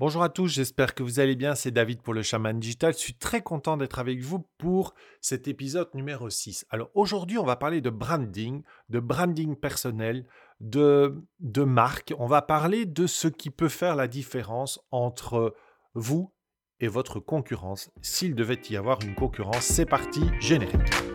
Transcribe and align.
Bonjour 0.00 0.22
à 0.22 0.28
tous, 0.28 0.46
j'espère 0.46 0.94
que 0.94 1.02
vous 1.02 1.18
allez 1.18 1.34
bien. 1.34 1.56
C'est 1.56 1.72
David 1.72 2.02
pour 2.02 2.14
le 2.14 2.22
Chaman 2.22 2.60
Digital. 2.60 2.92
Je 2.92 2.98
suis 2.98 3.14
très 3.14 3.42
content 3.42 3.76
d'être 3.76 3.98
avec 3.98 4.20
vous 4.20 4.46
pour 4.56 4.94
cet 5.20 5.48
épisode 5.48 5.92
numéro 5.92 6.30
6. 6.30 6.66
Alors 6.70 6.88
aujourd'hui, 6.94 7.36
on 7.36 7.44
va 7.44 7.56
parler 7.56 7.80
de 7.80 7.90
branding, 7.90 8.62
de 8.90 9.00
branding 9.00 9.56
personnel, 9.56 10.24
de, 10.60 11.20
de 11.40 11.64
marque. 11.64 12.14
On 12.16 12.26
va 12.26 12.42
parler 12.42 12.86
de 12.86 13.08
ce 13.08 13.26
qui 13.26 13.50
peut 13.50 13.68
faire 13.68 13.96
la 13.96 14.06
différence 14.06 14.78
entre 14.92 15.56
vous 15.94 16.32
et 16.78 16.86
votre 16.86 17.18
concurrence. 17.18 17.90
S'il 18.00 18.36
devait 18.36 18.62
y 18.70 18.76
avoir 18.76 19.02
une 19.02 19.16
concurrence, 19.16 19.64
c'est 19.64 19.86
parti, 19.86 20.22
générique. 20.38 21.07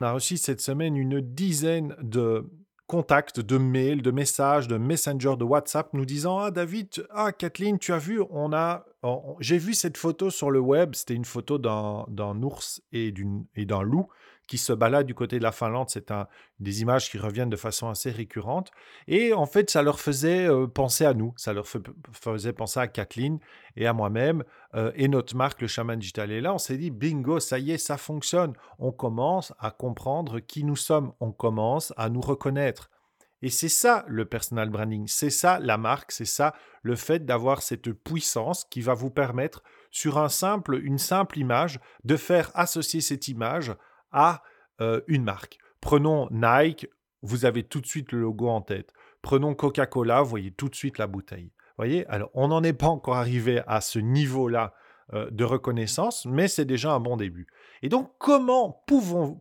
On 0.00 0.06
a 0.06 0.12
reçu 0.12 0.36
cette 0.36 0.60
semaine 0.60 0.96
une 0.96 1.20
dizaine 1.20 1.96
de 2.00 2.48
contacts, 2.86 3.40
de 3.40 3.58
mails, 3.58 4.00
de 4.00 4.10
messages, 4.10 4.68
de 4.68 4.78
messenger, 4.78 5.34
de 5.36 5.44
WhatsApp 5.44 5.92
nous 5.92 6.04
disant 6.04 6.38
Ah 6.38 6.50
David, 6.50 7.06
ah 7.10 7.32
Kathleen, 7.32 7.78
tu 7.78 7.92
as 7.92 7.98
vu, 7.98 8.20
on 8.30 8.52
a, 8.52 8.84
j'ai 9.40 9.58
vu 9.58 9.74
cette 9.74 9.96
photo 9.96 10.30
sur 10.30 10.50
le 10.50 10.60
web. 10.60 10.94
C'était 10.94 11.14
une 11.14 11.24
photo 11.24 11.58
d'un 11.58 12.42
ours 12.42 12.80
et 12.92 13.12
d'un 13.12 13.82
loup 13.82 14.08
qui 14.48 14.58
se 14.58 14.72
balade 14.72 15.06
du 15.06 15.14
côté 15.14 15.38
de 15.38 15.44
la 15.44 15.52
Finlande. 15.52 15.90
C'est 15.90 16.10
un, 16.10 16.26
des 16.58 16.82
images 16.82 17.10
qui 17.10 17.18
reviennent 17.18 17.50
de 17.50 17.56
façon 17.56 17.88
assez 17.88 18.10
récurrente. 18.10 18.72
Et 19.06 19.32
en 19.32 19.46
fait, 19.46 19.70
ça 19.70 19.82
leur 19.82 20.00
faisait 20.00 20.48
euh, 20.48 20.66
penser 20.66 21.04
à 21.04 21.14
nous. 21.14 21.32
Ça 21.36 21.52
leur 21.52 21.66
faisait 21.68 22.52
penser 22.52 22.80
à 22.80 22.88
Kathleen 22.88 23.38
et 23.76 23.86
à 23.86 23.92
moi-même 23.92 24.42
euh, 24.74 24.90
et 24.96 25.06
notre 25.06 25.36
marque, 25.36 25.60
le 25.60 25.68
Chaman 25.68 25.98
Digital. 25.98 26.32
Et 26.32 26.40
là, 26.40 26.54
on 26.54 26.58
s'est 26.58 26.78
dit, 26.78 26.90
bingo, 26.90 27.38
ça 27.38 27.58
y 27.58 27.70
est, 27.72 27.78
ça 27.78 27.98
fonctionne. 27.98 28.54
On 28.78 28.90
commence 28.90 29.52
à 29.60 29.70
comprendre 29.70 30.40
qui 30.40 30.64
nous 30.64 30.76
sommes. 30.76 31.12
On 31.20 31.30
commence 31.30 31.92
à 31.96 32.08
nous 32.08 32.22
reconnaître. 32.22 32.90
Et 33.40 33.50
c'est 33.50 33.68
ça 33.68 34.04
le 34.08 34.24
personal 34.24 34.68
branding, 34.68 35.06
c'est 35.06 35.30
ça 35.30 35.60
la 35.60 35.78
marque, 35.78 36.10
c'est 36.10 36.24
ça 36.24 36.54
le 36.82 36.96
fait 36.96 37.24
d'avoir 37.24 37.62
cette 37.62 37.92
puissance 37.92 38.64
qui 38.64 38.80
va 38.80 38.94
vous 38.94 39.10
permettre 39.10 39.62
sur 39.92 40.18
un 40.18 40.28
simple, 40.28 40.80
une 40.82 40.98
simple 40.98 41.38
image 41.38 41.78
de 42.02 42.16
faire 42.16 42.50
associer 42.54 43.00
cette 43.00 43.28
image 43.28 43.72
à 44.12 44.42
une 45.06 45.24
marque. 45.24 45.58
Prenons 45.80 46.28
Nike, 46.30 46.88
vous 47.22 47.44
avez 47.44 47.64
tout 47.64 47.80
de 47.80 47.86
suite 47.86 48.12
le 48.12 48.20
logo 48.20 48.48
en 48.48 48.60
tête. 48.60 48.92
Prenons 49.22 49.54
Coca-Cola, 49.54 50.22
vous 50.22 50.28
voyez 50.28 50.52
tout 50.52 50.68
de 50.68 50.74
suite 50.74 50.98
la 50.98 51.06
bouteille. 51.06 51.52
Voyez, 51.76 52.06
alors 52.06 52.30
on 52.34 52.48
n'en 52.48 52.62
est 52.62 52.72
pas 52.72 52.88
encore 52.88 53.16
arrivé 53.16 53.62
à 53.66 53.80
ce 53.80 53.98
niveau-là 53.98 54.74
de 55.12 55.44
reconnaissance, 55.44 56.26
mais 56.26 56.48
c'est 56.48 56.66
déjà 56.66 56.92
un 56.92 57.00
bon 57.00 57.16
début. 57.16 57.46
Et 57.80 57.88
donc, 57.88 58.12
comment 58.18 58.84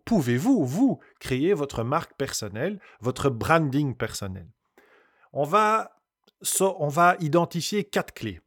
pouvez-vous, 0.06 0.66
vous, 0.66 1.00
créer 1.20 1.54
votre 1.54 1.84
marque 1.84 2.14
personnelle, 2.16 2.80
votre 3.02 3.30
branding 3.30 3.96
personnel? 3.96 4.48
On 5.34 5.44
va, 5.44 6.00
on 6.62 6.88
va 6.88 7.18
identifier 7.20 7.84
quatre 7.84 8.14
clés. 8.14 8.40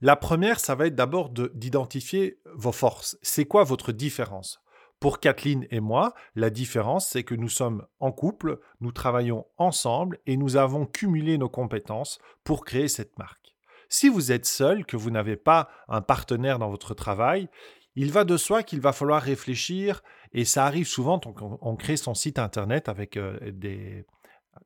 La 0.00 0.14
première, 0.14 0.60
ça 0.60 0.74
va 0.74 0.86
être 0.86 0.94
d'abord 0.94 1.30
d'identifier 1.30 2.38
vos 2.54 2.72
forces. 2.72 3.18
C'est 3.22 3.46
quoi 3.46 3.64
votre 3.64 3.90
différence? 3.92 4.60
Pour 5.00 5.20
Kathleen 5.20 5.66
et 5.70 5.80
moi, 5.80 6.14
la 6.34 6.50
différence, 6.50 7.08
c'est 7.08 7.22
que 7.22 7.34
nous 7.34 7.48
sommes 7.48 7.86
en 8.00 8.10
couple, 8.10 8.58
nous 8.80 8.92
travaillons 8.92 9.46
ensemble 9.56 10.18
et 10.26 10.36
nous 10.36 10.56
avons 10.56 10.86
cumulé 10.86 11.38
nos 11.38 11.48
compétences 11.48 12.18
pour 12.42 12.64
créer 12.64 12.88
cette 12.88 13.18
marque. 13.18 13.54
Si 13.88 14.08
vous 14.08 14.32
êtes 14.32 14.46
seul, 14.46 14.84
que 14.84 14.96
vous 14.96 15.10
n'avez 15.10 15.36
pas 15.36 15.68
un 15.88 16.02
partenaire 16.02 16.58
dans 16.58 16.68
votre 16.68 16.94
travail, 16.94 17.48
il 17.94 18.12
va 18.12 18.24
de 18.24 18.36
soi 18.36 18.62
qu'il 18.62 18.80
va 18.80 18.92
falloir 18.92 19.22
réfléchir, 19.22 20.02
et 20.32 20.44
ça 20.44 20.66
arrive 20.66 20.86
souvent, 20.86 21.20
on, 21.60 21.76
crée 21.76 21.96
son 21.96 22.14
site 22.14 22.38
internet 22.38 22.88
avec 22.88 23.16
euh, 23.16 23.38
des, 23.50 24.04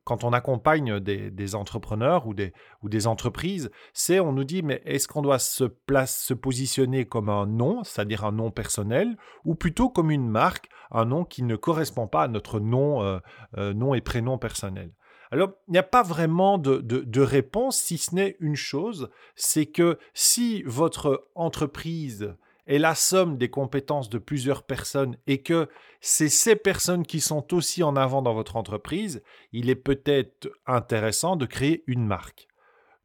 quand 0.03 0.23
on 0.23 0.33
accompagne 0.33 0.99
des, 0.99 1.55
entrepreneurs 1.55 2.27
ou 2.27 2.33
des, 2.33 3.07
entreprises, 3.07 3.71
c'est 3.93 4.19
on 4.19 4.33
nous 4.33 4.43
dit 4.43 4.63
mais 4.63 4.81
est-ce 4.85 5.07
qu'on 5.07 5.21
doit 5.21 5.39
se, 5.39 5.63
place, 5.63 6.23
se 6.23 6.33
positionner 6.33 7.05
comme 7.05 7.29
un 7.29 7.45
nom, 7.45 7.83
c'est-à-dire 7.83 8.25
un 8.25 8.31
nom 8.31 8.51
personnel, 8.51 9.17
ou 9.45 9.55
plutôt 9.55 9.89
comme 9.89 10.11
une 10.11 10.29
marque, 10.29 10.69
un 10.91 11.05
nom 11.05 11.25
qui 11.25 11.43
ne 11.43 11.55
correspond 11.55 12.07
pas 12.07 12.23
à 12.23 12.27
notre 12.27 12.59
nom, 12.59 13.03
euh, 13.03 13.19
euh, 13.57 13.73
nom 13.73 13.93
et 13.93 14.01
prénom 14.01 14.37
personnel? 14.37 14.91
Alors, 15.31 15.49
il 15.67 15.71
n'y 15.71 15.79
a 15.79 15.83
pas 15.83 16.03
vraiment 16.03 16.59
de 16.59 17.21
réponse, 17.21 17.77
si 17.77 17.97
ce 17.97 18.13
n'est 18.13 18.35
une 18.39 18.55
chose, 18.55 19.09
c'est 19.35 19.65
que 19.65 19.97
si 20.13 20.61
votre 20.63 21.27
entreprise 21.33 22.35
est 22.67 22.77
la 22.77 22.95
somme 22.95 23.37
des 23.37 23.49
compétences 23.49 24.09
de 24.09 24.17
plusieurs 24.17 24.63
personnes 24.63 25.17
et 25.27 25.41
que 25.41 25.69
c'est 26.01 26.29
ces 26.29 26.55
personnes 26.55 27.05
qui 27.05 27.19
sont 27.19 27.53
aussi 27.53 27.83
en 27.83 27.95
avant 27.95 28.21
dans 28.21 28.33
votre 28.33 28.55
entreprise, 28.55 29.23
il 29.51 29.69
est 29.69 29.75
peut-être 29.75 30.49
intéressant 30.65 31.35
de 31.35 31.45
créer 31.45 31.83
une 31.87 32.05
marque. 32.05 32.47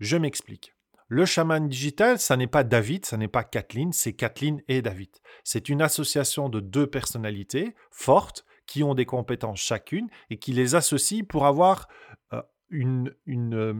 Je 0.01 0.17
m'explique. 0.17 0.75
Le 1.11 1.25
chaman 1.25 1.69
digital, 1.69 2.19
ça 2.19 2.37
n'est 2.37 2.47
pas 2.47 2.65
David, 2.65 3.07
ça 3.07 3.17
n'est 3.17 3.29
pas 3.29 3.43
Kathleen, 3.43 3.93
c'est 3.93 4.13
Kathleen 4.13 4.63
et 4.69 4.83
David. 4.83 5.09
C'est 5.43 5.71
une 5.71 5.81
association 5.81 6.51
de 6.51 6.61
deux 6.61 6.87
personnalités 6.87 7.75
fortes 7.91 8.45
qui 8.67 8.83
ont 8.83 8.95
des 8.95 9.07
compétences 9.07 9.61
chacune 9.61 10.09
et 10.29 10.39
qui 10.39 10.53
les 10.53 10.75
associent 10.75 11.25
pour 11.25 11.47
avoir 11.47 11.89
euh, 12.35 12.43
une, 12.69 13.15
euh, 13.27 13.75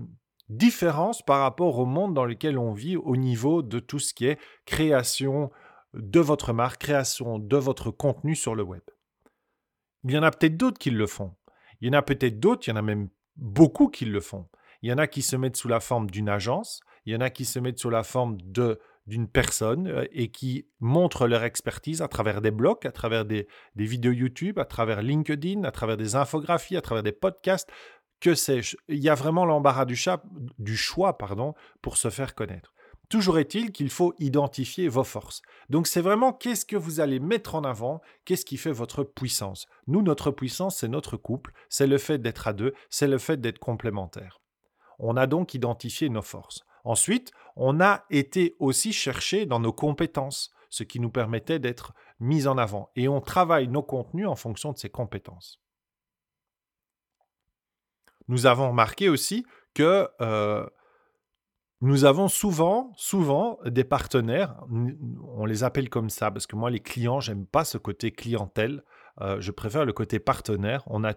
différence 0.49 1.21
par 1.21 1.41
rapport 1.41 1.79
au 1.79 1.85
monde 1.85 2.15
dans 2.15 2.25
lequel 2.25 2.57
on 2.57 2.73
vit 2.73 2.97
au 2.97 3.17
niveau 3.17 3.61
de 3.63 3.79
tout 3.79 3.99
ce 3.99 4.15
qui 4.15 4.25
est 4.25 4.39
création, 4.65 5.51
de 5.95 6.21
votre 6.21 6.53
marque, 6.53 6.81
création 6.81 7.39
de 7.39 7.57
votre 7.57 7.91
contenu 7.91 8.35
sur 8.35 8.55
le 8.55 8.63
web. 8.63 8.83
Il 10.05 10.13
y 10.13 10.19
en 10.19 10.23
a 10.23 10.31
peut-être 10.31 10.57
d'autres 10.57 10.79
qui 10.79 10.91
le 10.91 11.07
font. 11.07 11.35
Il 11.81 11.89
y 11.89 11.91
en 11.91 11.99
a 11.99 12.03
peut-être 12.03 12.41
d'autres, 12.41 12.67
il 12.67 12.71
y 12.71 12.73
en 12.73 12.77
a 12.77 12.83
même 12.83 13.09
beaucoup 13.37 13.89
qui 13.89 14.05
le 14.05 14.21
font. 14.21 14.49
Il 14.83 14.91
y 14.91 14.93
en 14.93 14.99
a 14.99 15.07
qui 15.07 15.23
se 15.23 15.37
mettent 15.37 15.57
sous 15.57 15.69
la 15.69 15.81
forme 15.81 16.11
d'une 16.11 16.29
agence, 16.29 16.81
il 17.05 17.13
y 17.13 17.17
en 17.17 17.21
a 17.21 17.31
qui 17.31 17.45
se 17.45 17.59
mettent 17.59 17.79
sous 17.79 17.91
la 17.91 18.03
forme 18.03 18.39
de 18.41 18.79
d'une 19.09 19.27
personne 19.27 19.89
euh, 19.89 20.05
et 20.13 20.31
qui 20.31 20.69
montrent 20.81 21.27
leur 21.27 21.43
expertise 21.43 22.03
à 22.03 22.09
travers 22.09 22.41
des 22.41 22.51
blogs, 22.51 22.87
à 22.87 22.93
travers 22.93 23.25
des, 23.25 23.49
vidéos 23.75 24.13
YouTube, 24.13 24.59
à 24.59 24.67
travers 24.67 25.03
LinkedIn, 25.03 25.65
à 25.65 25.71
travers 25.71 25.97
des 25.97 26.15
infographies, 26.15 26.77
à 26.77 26.83
travers 26.83 27.03
des 27.03 27.13
podcasts, 27.13 27.71
que 28.21 28.35
sais-je? 28.35 28.77
Il 28.89 28.99
y 28.99 29.09
a 29.09 29.15
vraiment 29.15 29.47
l'embarras 29.47 29.87
du, 29.87 29.99
du 30.59 30.77
choix 30.77 31.17
pardon, 31.17 31.55
pour 31.81 31.97
se 31.97 32.11
faire 32.11 32.35
connaître. 32.35 32.75
Toujours 33.09 33.39
est-il 33.39 33.73
qu'il 33.73 33.89
faut 33.89 34.15
identifier 34.19 34.89
vos 34.89 35.05
forces. 35.05 35.41
Donc 35.71 35.87
c'est 35.87 36.03
vraiment 36.03 36.33
qu'est-ce 36.33 36.67
que 36.67 36.77
vous 36.77 37.01
allez 37.01 37.21
mettre 37.21 37.55
en 37.55 37.65
avant, 37.65 38.03
qu'est-ce 38.27 38.45
qui 38.45 38.59
fait 38.59 38.73
votre 38.73 39.03
puissance. 39.03 39.67
Nous, 39.87 40.03
notre 40.03 40.31
puissance, 40.31 40.79
c'est 40.79 40.89
notre 40.89 41.17
couple, 41.17 41.53
c'est 41.71 41.87
le 41.87 41.97
fait 41.97 42.19
d'être 42.19 42.49
à 42.49 42.53
deux, 42.53 42.75
c'est 42.91 43.07
le 43.09 43.17
fait 43.17 43.41
d'être 43.41 43.59
complémentaires. 43.59 44.41
On 44.99 45.17
a 45.17 45.27
donc 45.27 45.55
identifié 45.55 46.11
nos 46.11 46.23
forces. 46.23 46.65
Ensuite, 46.85 47.33
on 47.57 47.81
a 47.81 48.05
été 48.11 48.57
aussi 48.59 48.93
chercher 48.93 49.47
dans 49.47 49.61
nos 49.61 49.73
compétences, 49.73 50.53
ce 50.69 50.83
qui 50.83 51.01
nous 51.01 51.11
permettait 51.11 51.59
d'être 51.59 51.95
mis 52.21 52.47
en 52.47 52.59
avant. 52.59 52.91
Et 52.95 53.09
on 53.09 53.21
travaille 53.21 53.69
nos 53.69 53.83
contenus 53.83 54.27
en 54.27 54.37
fonction 54.37 54.73
de 54.73 54.79
ces 54.79 54.91
compétences. 54.91 55.61
Nous 58.29 58.45
avons 58.45 58.69
remarqué 58.69 59.09
aussi 59.09 59.47
que 59.73 60.09
euh, 60.21 60.67
nous 61.81 62.05
avons 62.05 62.29
souvent, 62.29 62.93
souvent 62.97 63.59
des 63.65 63.85
partenaires, 63.85 64.57
on 64.71 65.45
les 65.45 65.63
appelle 65.63 65.89
comme 65.89 66.11
ça, 66.11 66.31
parce 66.31 66.47
que 66.47 66.57
moi, 66.57 66.71
les 66.71 66.81
clients, 66.81 67.21
j'aime 67.21 67.47
pas 67.47 67.65
ce 67.65 67.79
côté 67.79 68.11
clientèle, 68.11 68.83
euh, 69.21 69.41
je 69.41 69.53
préfère 69.53 69.85
le 69.85 69.93
côté 69.93 70.19
partenaire. 70.19 70.83
On 70.87 71.05
a 71.05 71.15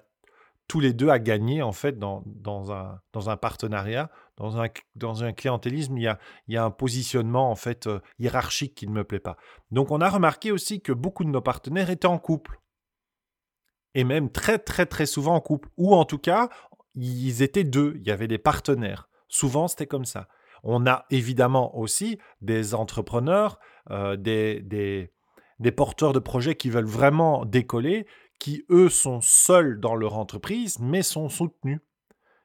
tous 0.68 0.80
les 0.80 0.94
deux 0.94 1.10
à 1.10 1.20
gagner, 1.20 1.62
en 1.62 1.72
fait, 1.72 1.98
dans, 2.00 2.24
dans, 2.26 2.72
un, 2.72 3.02
dans 3.12 3.30
un 3.30 3.38
partenariat, 3.38 4.10
dans 4.38 4.62
un, 4.62 4.68
dans 4.96 5.24
un 5.24 5.34
clientélisme, 5.34 5.98
il 5.98 6.04
y, 6.04 6.08
a, 6.08 6.20
il 6.48 6.54
y 6.54 6.58
a 6.58 6.64
un 6.64 6.72
positionnement, 6.72 7.50
en 7.50 7.56
fait, 7.56 7.88
euh, 7.88 8.00
hiérarchique 8.20 8.76
qui 8.76 8.88
ne 8.88 8.94
me 8.94 9.04
plaît 9.04 9.20
pas. 9.20 9.38
Donc, 9.72 9.92
on 9.92 10.00
a 10.00 10.10
remarqué 10.10 10.52
aussi 10.52 10.82
que 10.82 10.94
beaucoup 10.94 11.24
de 11.26 11.30
nos 11.30 11.42
partenaires 11.42 11.90
étaient 11.90 12.08
en 12.08 12.20
couple. 12.20 12.60
Et 13.96 14.04
même 14.04 14.32
très, 14.32 14.60
très, 14.60 14.86
très 14.86 15.06
souvent 15.06 15.36
en 15.36 15.42
couple. 15.42 15.70
Ou 15.78 15.94
en 15.94 16.06
tout 16.06 16.20
cas, 16.20 16.50
ils 16.96 17.42
étaient 17.42 17.66
deux, 17.66 17.96
il 17.98 18.08
y 18.08 18.12
avait 18.12 18.28
des 18.30 18.38
partenaires. 18.38 19.10
Souvent, 19.28 19.68
c'était 19.68 19.88
comme 19.88 20.06
ça. 20.06 20.28
On 20.64 20.86
a 20.86 21.06
évidemment 21.10 21.78
aussi 21.78 22.20
des 22.42 22.74
entrepreneurs, 22.76 23.60
euh, 23.90 24.16
des, 24.16 25.12
porteurs 25.76 26.14
de 26.14 26.20
projets 26.20 26.56
qui 26.56 26.70
veulent 26.70 26.86
vraiment 26.86 27.46
décoller, 27.46 28.06
qui 28.40 28.66
eux 28.70 28.90
sont 28.90 29.22
seuls 29.22 29.80
dans 29.80 29.96
leur 29.96 30.18
entreprise, 30.18 30.80
mais 30.80 31.04
sont 31.04 31.30
soutenus. 31.30 31.80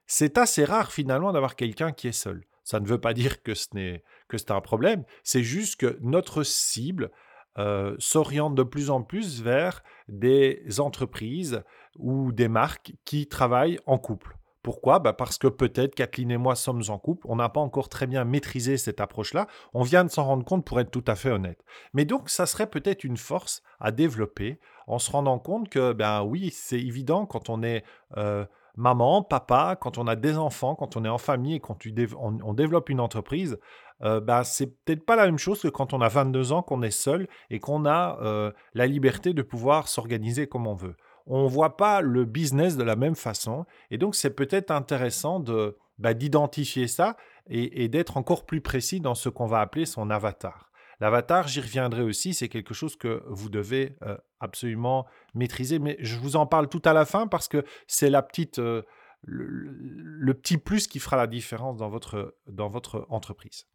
C'est 0.07 0.39
assez 0.39 0.65
rare 0.65 0.93
finalement 0.93 1.33
d'avoir 1.33 1.57
quelqu'un 1.57 1.93
qui 1.93 2.09
est 2.09 2.13
seul. 2.13 2.45
Ça 2.65 2.81
ne 2.81 2.87
veut 2.87 3.01
pas 3.01 3.15
dire 3.15 3.43
que 3.43 3.55
ce 3.55 3.69
n'est 3.75 4.03
que 4.29 4.39
c'est 4.39 4.51
un 4.51 4.61
problème, 4.61 5.05
c'est 5.23 5.45
juste 5.45 5.77
que 5.77 5.99
notre 6.01 6.43
cible 6.43 7.11
euh, 7.59 7.95
s'oriente 7.99 8.55
de 8.55 8.65
plus 8.65 8.91
en 8.91 9.03
plus 9.03 9.41
vers 9.41 9.83
des 10.09 10.63
entreprises 10.79 11.63
ou 11.97 12.33
des 12.33 12.49
marques 12.49 12.93
qui 13.05 13.29
travaillent 13.29 13.79
en 13.87 13.99
couple. 13.99 14.36
Pourquoi? 14.67 14.99
Bah 14.99 15.13
Parce 15.13 15.39
que 15.39 15.47
peut-être 15.47 15.95
Kathleen 15.95 16.33
et 16.33 16.37
moi 16.39 16.57
sommes 16.57 16.83
en 16.89 16.99
couple, 16.99 17.25
on 17.29 17.37
n'a 17.37 17.49
pas 17.49 17.61
encore 17.61 17.89
très 17.89 18.09
bien 18.09 18.25
maîtrisé 18.25 18.79
cette 18.79 19.01
approche-là, 19.01 19.47
on 19.75 19.85
vient 19.85 20.03
de 20.03 20.11
s'en 20.11 20.25
rendre 20.25 20.45
compte 20.45 20.65
pour 20.65 20.81
être 20.81 20.91
tout 20.91 21.05
à 21.07 21.15
fait 21.15 21.31
honnête. 21.31 21.65
Mais 21.95 22.05
donc, 22.05 22.29
ça 22.29 22.47
serait 22.47 22.67
peut-être 22.67 23.05
une 23.05 23.17
force 23.17 23.63
à 23.79 23.93
développer 23.93 24.59
en 24.89 24.99
se 24.99 25.13
rendant 25.13 25.39
compte 25.39 25.69
que, 25.69 25.93
ben 25.93 26.25
oui, 26.25 26.51
c'est 26.53 26.81
évident 26.81 27.27
quand 27.27 27.49
on 27.49 27.63
est 27.63 27.85
euh, 28.17 28.45
maman, 28.75 29.23
papa, 29.23 29.77
quand 29.81 29.99
on 29.99 30.09
a 30.09 30.17
des 30.17 30.37
enfants, 30.37 30.75
quand 30.75 30.97
on 30.97 31.05
est 31.05 31.09
en 31.09 31.19
famille 31.19 31.55
et 31.55 31.61
quand 31.61 31.79
on, 32.19 32.53
développe 32.53 32.89
une 32.89 32.99
entreprise, 32.99 33.61
euh, 34.03 34.21
ben, 34.21 34.43
c'est 34.43 34.67
peut-être 34.85 35.07
pas 35.07 35.15
la 35.15 35.27
même 35.27 35.39
chose 35.39 35.63
que 35.63 35.69
quand 35.69 35.93
on 35.93 36.01
a 36.01 36.09
22 36.09 36.51
ans, 36.51 36.63
qu'on 36.63 36.83
est 36.83 36.91
seul 36.91 37.29
et 37.51 37.61
qu'on 37.61 37.87
a 37.87 38.19
euh, 38.21 38.51
la 38.75 38.89
liberté 38.89 39.33
de 39.33 39.43
pouvoir 39.43 39.87
s'organiser 39.87 40.49
comme 40.49 40.67
on 40.67 40.75
veut 40.75 40.97
on 41.27 41.45
ne 41.45 41.49
voit 41.49 41.77
pas 41.77 42.01
le 42.01 42.25
business 42.25 42.77
de 42.77 42.83
la 42.83 42.97
même 42.97 43.17
façon. 43.17 43.67
Et 43.91 43.99
donc, 43.99 44.15
c'est 44.15 44.31
peut-être 44.31 44.71
intéressant 44.71 45.41
de, 45.41 45.77
bah, 45.99 46.15
d'identifier 46.15 46.89
ça 46.89 47.17
et, 47.49 47.89
d'être 47.89 48.17
encore 48.17 48.45
plus 48.45 48.61
précis 48.61 49.01
dans 49.01 49.15
ce 49.15 49.29
qu'on 49.29 49.47
va 49.47 49.61
appeler 49.61 49.87
son 49.87 50.11
avatar. 50.11 50.71
L'avatar, 51.01 51.47
j'y 51.47 51.61
reviendrai 51.61 52.03
aussi, 52.03 52.33
c'est 52.33 52.49
quelque 52.49 52.75
chose 52.75 52.97
que 52.97 53.23
vous 53.29 53.51
devez 53.51 53.97
euh, 54.03 54.17
absolument 54.41 55.07
maîtriser, 55.35 55.79
mais 55.79 55.97
je 56.01 56.17
vous 56.17 56.37
en 56.37 56.47
parle 56.47 56.69
tout 56.69 56.83
à 56.85 56.93
la 56.93 57.05
fin 57.05 57.27
parce 57.27 57.49
que 57.49 57.65
c'est 57.87 58.09
la 58.09 58.23
petite, 58.23 58.59
euh, 58.59 58.83
le, 59.23 60.33
petit 60.35 60.57
plus 60.57 60.87
qui 60.87 60.99
fera 60.99 61.17
la 61.17 61.27
différence 61.27 61.77
dans 61.77 61.89
votre, 61.89 62.35
dans 62.47 62.69
votre 62.69 63.07
entreprise. 63.11 63.67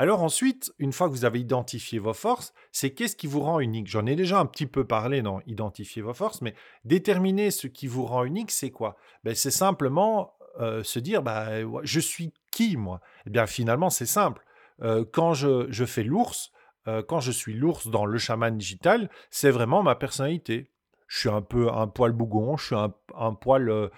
Alors 0.00 0.22
ensuite, 0.22 0.72
une 0.78 0.92
fois 0.92 1.08
que 1.08 1.12
vous 1.12 1.24
avez 1.24 1.40
identifié 1.40 1.98
vos 1.98 2.12
forces, 2.12 2.54
c'est 2.70 2.92
qu'est-ce 2.92 3.16
qui 3.16 3.26
vous 3.26 3.40
rend 3.40 3.58
unique? 3.58 3.88
J'en 3.88 4.06
ai 4.06 4.14
déjà 4.14 4.38
un 4.38 4.46
petit 4.46 4.68
peu 4.68 4.84
parlé 4.84 5.22
dans 5.22 5.40
Identifier 5.48 6.02
vos 6.02 6.14
forces, 6.14 6.40
mais 6.40 6.54
déterminer 6.84 7.50
ce 7.50 7.66
qui 7.66 7.88
vous 7.88 8.06
rend 8.06 8.22
unique, 8.22 8.52
c'est 8.52 8.70
quoi? 8.70 8.96
Ben, 9.24 9.34
C'est 9.34 9.50
simplement 9.50 10.34
euh, 10.60 10.84
se 10.84 11.00
dire, 11.00 11.24
bah, 11.24 11.48
je 11.82 11.98
suis 11.98 12.32
qui 12.52 12.76
moi? 12.76 13.00
Eh 13.26 13.30
bien 13.30 13.48
finalement, 13.48 13.90
c'est 13.90 14.06
simple. 14.06 14.44
Euh, 14.82 15.04
quand 15.04 15.34
je, 15.34 15.84
fais 15.84 16.04
l'ours, 16.04 16.52
euh, 16.86 17.02
quand 17.02 17.18
je 17.18 17.32
suis 17.32 17.54
l'ours 17.54 17.88
dans 17.88 18.06
le 18.06 18.18
chaman 18.18 18.56
digital, 18.56 19.10
c'est 19.30 19.50
vraiment 19.50 19.82
ma 19.82 19.96
personnalité. 19.96 20.70
Je 21.08 21.18
suis 21.18 21.28
un 21.28 21.42
peu 21.42 21.72
un 21.72 21.88
poil 21.88 22.12
bougon, 22.12 22.56
je 22.56 22.66
suis 22.66 22.76
un, 22.76 22.94
un 23.16 23.34
poil 23.34 23.90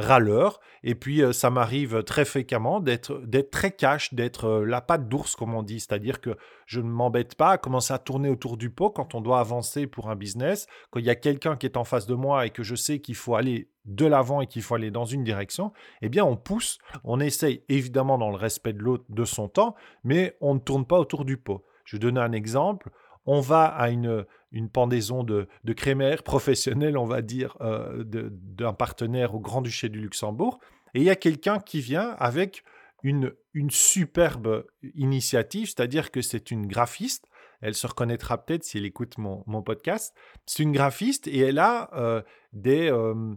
râleur. 0.00 0.60
Et 0.82 0.94
puis, 0.94 1.22
euh, 1.22 1.32
ça 1.32 1.50
m'arrive 1.50 2.02
très 2.02 2.24
fréquemment 2.24 2.80
d'être, 2.80 3.22
très 3.50 3.70
cash, 3.70 4.14
d'être 4.14 4.46
euh, 4.46 4.64
la 4.64 4.80
patte 4.80 5.08
d'ours, 5.08 5.36
comme 5.36 5.54
on 5.54 5.62
dit. 5.62 5.80
C'est-à-dire 5.80 6.20
que 6.20 6.36
je 6.66 6.80
ne 6.80 6.88
m'embête 6.88 7.34
pas 7.34 7.50
à 7.50 7.58
commencer 7.58 7.92
à 7.92 7.98
tourner 7.98 8.28
autour 8.28 8.56
du 8.56 8.70
pot 8.70 8.90
quand 8.90 9.14
on 9.14 9.20
doit 9.20 9.40
avancer 9.40 9.86
pour 9.86 10.10
un 10.10 10.16
business, 10.16 10.66
quand 10.90 11.00
il 11.00 11.06
y 11.06 11.10
a 11.10 11.14
quelqu'un 11.14 11.56
qui 11.56 11.66
est 11.66 11.76
en 11.76 11.84
face 11.84 12.06
de 12.06 12.14
moi 12.14 12.46
et 12.46 12.50
que 12.50 12.62
je 12.62 12.74
sais 12.74 13.00
qu'il 13.00 13.14
faut 13.14 13.34
aller 13.34 13.68
de 13.84 14.06
l'avant 14.06 14.40
et 14.40 14.46
qu'il 14.46 14.62
faut 14.62 14.74
aller 14.74 14.90
dans 14.90 15.04
une 15.04 15.24
direction, 15.24 15.72
eh 16.02 16.08
bien, 16.08 16.24
on 16.24 16.36
pousse, 16.36 16.78
on 17.04 17.20
essaye 17.20 17.62
évidemment 17.68 18.18
dans 18.18 18.30
le 18.30 18.36
respect 18.36 18.72
de 18.72 18.80
l'autre, 18.80 19.04
de 19.08 19.24
son 19.24 19.48
temps, 19.48 19.74
mais 20.04 20.36
on 20.40 20.54
ne 20.54 20.60
tourne 20.60 20.86
pas 20.86 20.98
autour 20.98 21.24
du 21.24 21.36
pot. 21.36 21.64
Je 21.84 21.96
vais 21.96 22.00
donner 22.00 22.20
un 22.20 22.32
exemple 22.32 22.90
on 23.26 23.40
va 23.40 23.66
à 23.66 23.90
une, 23.90 24.24
une 24.52 24.68
pendaison 24.68 25.22
de, 25.22 25.48
de 25.64 25.72
crémaire 25.72 26.22
professionnelle, 26.22 26.96
on 26.96 27.04
va 27.04 27.22
dire, 27.22 27.56
euh, 27.60 28.02
d'un 28.04 28.72
partenaire 28.72 29.34
au 29.34 29.40
Grand-Duché 29.40 29.88
du 29.88 30.00
Luxembourg, 30.00 30.58
et 30.94 31.00
il 31.00 31.04
y 31.04 31.10
a 31.10 31.16
quelqu'un 31.16 31.60
qui 31.60 31.80
vient 31.80 32.16
avec 32.18 32.64
une, 33.02 33.32
une 33.54 33.70
superbe 33.70 34.66
initiative, 34.94 35.66
c'est-à-dire 35.66 36.10
que 36.10 36.22
c'est 36.22 36.50
une 36.50 36.66
graphiste, 36.66 37.26
elle 37.60 37.74
se 37.74 37.86
reconnaîtra 37.86 38.38
peut-être 38.38 38.64
si 38.64 38.78
elle 38.78 38.86
écoute 38.86 39.18
mon, 39.18 39.62
podcast, 39.62 40.14
c'est 40.46 40.62
une 40.62 40.72
graphiste 40.72 41.28
et 41.28 41.38
elle 41.38 41.58
a 41.58 41.90
euh, 41.94 42.22
des... 42.52 42.90
Euh, 42.90 43.34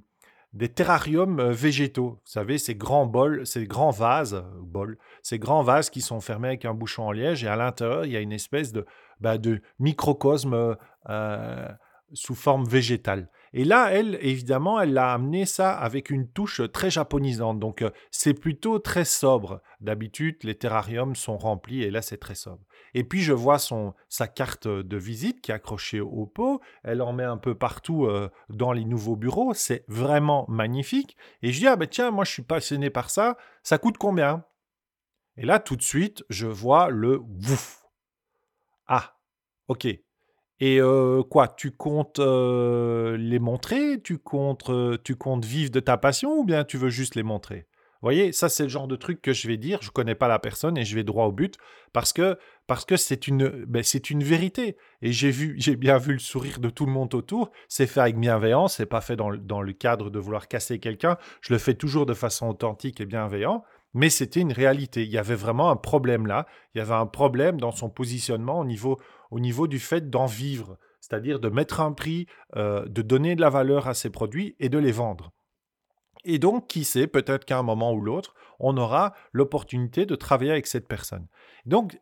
des 0.54 0.70
terrariums 0.70 1.50
végétaux. 1.50 2.20
Vous 2.24 2.32
savez, 2.32 2.60
ces 2.60 2.76
grands 2.76 3.08
bols, 3.08 3.46
ces 3.48 3.66
grands 3.66 3.90
vases, 3.90 4.44
bols, 4.62 5.00
ces 5.24 5.40
grands 5.40 5.64
vases 5.64 5.90
qui 5.90 6.02
sont 6.02 6.22
fermés 6.22 6.50
avec 6.50 6.66
un 6.66 6.76
bouchon 6.76 7.08
en 7.08 7.12
liège 7.12 7.44
et 7.44 7.48
à 7.48 7.56
l'intérieur, 7.56 8.06
il 8.06 8.12
y 8.12 8.18
a 8.18 8.20
une 8.20 8.32
espèce 8.32 8.72
de, 8.72 8.86
bah, 9.20 9.38
de 9.38 9.62
microcosme 9.80 10.78
euh, 11.10 11.68
sous 12.14 12.36
forme 12.36 12.66
végétale. 12.66 13.30
Et 13.56 13.66
là, 13.66 13.90
elle, 13.92 14.18
évidemment, 14.22 14.80
elle 14.80 14.98
a 14.98 15.14
amené 15.14 15.46
ça 15.46 15.72
avec 15.74 16.10
une 16.10 16.28
touche 16.28 16.62
très 16.72 16.90
japonisante. 16.90 17.60
Donc, 17.60 17.84
euh, 17.84 17.92
c'est 18.10 18.34
plutôt 18.34 18.80
très 18.80 19.06
sobre. 19.06 19.62
D'habitude, 19.80 20.38
les 20.44 20.56
terrariums 20.56 21.16
sont 21.16 21.38
remplis 21.38 21.84
et 21.84 21.92
là, 21.92 22.02
c'est 22.02 22.18
très 22.18 22.34
sobre. 22.34 22.62
Et 22.96 23.04
puis, 23.04 23.22
je 23.22 23.34
vois 23.34 23.60
son, 23.60 23.94
sa 24.10 24.28
carte 24.28 24.68
de 24.68 24.98
visite 24.98 25.42
qui 25.42 25.52
est 25.52 25.56
accrochée 25.56 26.02
au 26.02 26.26
pot. 26.26 26.62
Elle 26.84 27.02
en 27.04 27.14
met 27.14 27.24
un 27.24 27.38
peu 27.38 27.54
partout 27.54 28.06
euh, 28.06 28.30
dans 28.50 28.72
les 28.72 28.86
nouveaux 28.86 29.16
bureaux. 29.16 29.54
C'est 29.54 29.86
vraiment 29.88 30.46
magnifique. 30.48 31.16
Et 31.44 31.52
je 31.52 31.60
dis, 31.60 31.68
ah 31.68 31.76
ben 31.76 31.88
tiens, 31.88 32.10
moi, 32.10 32.26
je 32.26 32.32
suis 32.32 32.44
passionné 32.44 32.90
par 32.90 33.12
ça. 33.12 33.38
Ça 33.62 33.78
coûte 33.78 33.98
combien? 34.00 34.46
Et 35.38 35.46
là, 35.46 35.60
tout 35.60 35.76
de 35.76 35.84
suite, 35.84 36.24
je 36.30 36.48
vois 36.48 36.90
le 36.90 37.18
wouf 37.18 37.83
ah, 38.88 39.18
ok. 39.68 39.88
Et 40.60 40.80
quoi, 41.30 41.48
tu 41.50 41.72
comptes 41.72 42.20
les 42.20 43.40
montrer? 43.40 44.02
Tu 44.02 44.18
comptes, 44.18 44.72
tu 45.04 45.16
comptes 45.16 45.46
vivre 45.46 45.72
de 45.72 45.80
ta 45.80 45.98
passion 45.98 46.38
ou 46.38 46.46
bien 46.46 46.64
tu 46.64 46.78
veux 46.78 46.90
juste 46.90 47.16
les 47.16 47.24
montrer? 47.24 47.68
Vous 48.04 48.08
voyez, 48.08 48.34
ça 48.34 48.50
c'est 48.50 48.64
le 48.64 48.70
genre 48.70 48.90
de 48.90 48.98
truc 48.98 49.22
que 49.22 49.32
je 49.32 49.48
vais 49.48 49.56
dire. 49.56 49.80
Je 49.82 49.90
connais 49.90 50.14
pas 50.14 50.28
la 50.28 50.38
personne 50.38 50.78
et 50.78 50.84
je 50.84 50.94
vais 50.94 51.06
droit 51.06 51.26
au 51.26 51.32
but 51.32 51.56
parce 51.94 52.12
que 52.12 52.38
parce 52.68 52.84
que 52.84 52.98
c'est 52.98 53.30
une 53.30 53.48
ben, 53.66 53.82
c'est 53.82 54.10
une 54.10 54.26
vérité. 54.26 54.76
Et 55.02 55.14
j'ai 55.14 55.32
vu 55.32 55.56
j'ai 55.58 55.78
bien 55.78 55.98
vu 55.98 56.12
le 56.12 56.20
sourire 56.20 56.60
de 56.60 56.70
tout 56.70 56.86
le 56.86 56.92
monde 56.92 57.14
autour. 57.14 57.50
C'est 57.70 57.88
fait 57.88 58.02
avec 58.02 58.20
bienveillance. 58.20 58.76
C'est 58.76 58.86
pas 58.86 59.00
fait 59.00 59.16
dans, 59.16 59.34
dans 59.34 59.62
le 59.62 59.72
cadre 59.72 60.10
de 60.10 60.20
vouloir 60.20 60.50
casser 60.50 60.80
quelqu'un. 60.80 61.18
Je 61.40 61.54
le 61.54 61.60
fais 61.60 61.76
toujours 61.76 62.06
de 62.06 62.14
façon 62.14 62.50
authentique 62.50 63.00
et 63.00 63.06
bienveillante 63.06 63.64
mais 63.94 64.10
c'était 64.10 64.40
une 64.40 64.52
réalité. 64.52 65.04
Il 65.04 65.12
y 65.12 65.18
avait 65.18 65.36
vraiment 65.36 65.70
un 65.70 65.76
problème 65.76 66.26
là. 66.28 66.48
Il 66.74 66.80
y 66.80 66.82
avait 66.82 66.94
un 66.94 67.06
problème 67.06 67.60
dans 67.60 67.72
son 67.72 67.90
positionnement 67.90 68.60
au 68.60 68.66
niveau, 68.66 69.00
au 69.32 69.40
niveau 69.40 69.68
du 69.68 69.80
fait 69.80 70.10
d'en 70.10 70.26
vivre, 70.26 70.78
c'est-à-dire 71.00 71.40
de 71.40 71.50
mettre 71.50 71.82
un 71.82 71.92
prix, 71.92 72.28
euh, 72.56 72.86
de 72.88 73.02
donner 73.02 73.36
de 73.36 73.42
la 73.42 73.50
valeur 73.50 73.88
à 73.88 73.94
ses 73.94 74.10
produits 74.10 74.56
et 74.60 74.70
de 74.70 74.78
les 74.78 74.92
vendre. 74.92 75.32
Et 76.26 76.40
donc, 76.40 76.68
qui 76.68 76.86
sait, 76.86 77.08
peut-être 77.08 77.46
qu'à 77.46 77.58
un 77.58 77.64
moment 77.64 77.94
ou 77.94 78.02
l'autre, 78.02 78.34
on 78.60 78.78
aura 78.78 79.14
l'opportunité 79.34 80.06
de 80.06 80.16
travailler 80.16 80.52
avec 80.52 80.68
cette 80.68 80.88
personne. 80.88 81.28
Donc, 81.66 82.00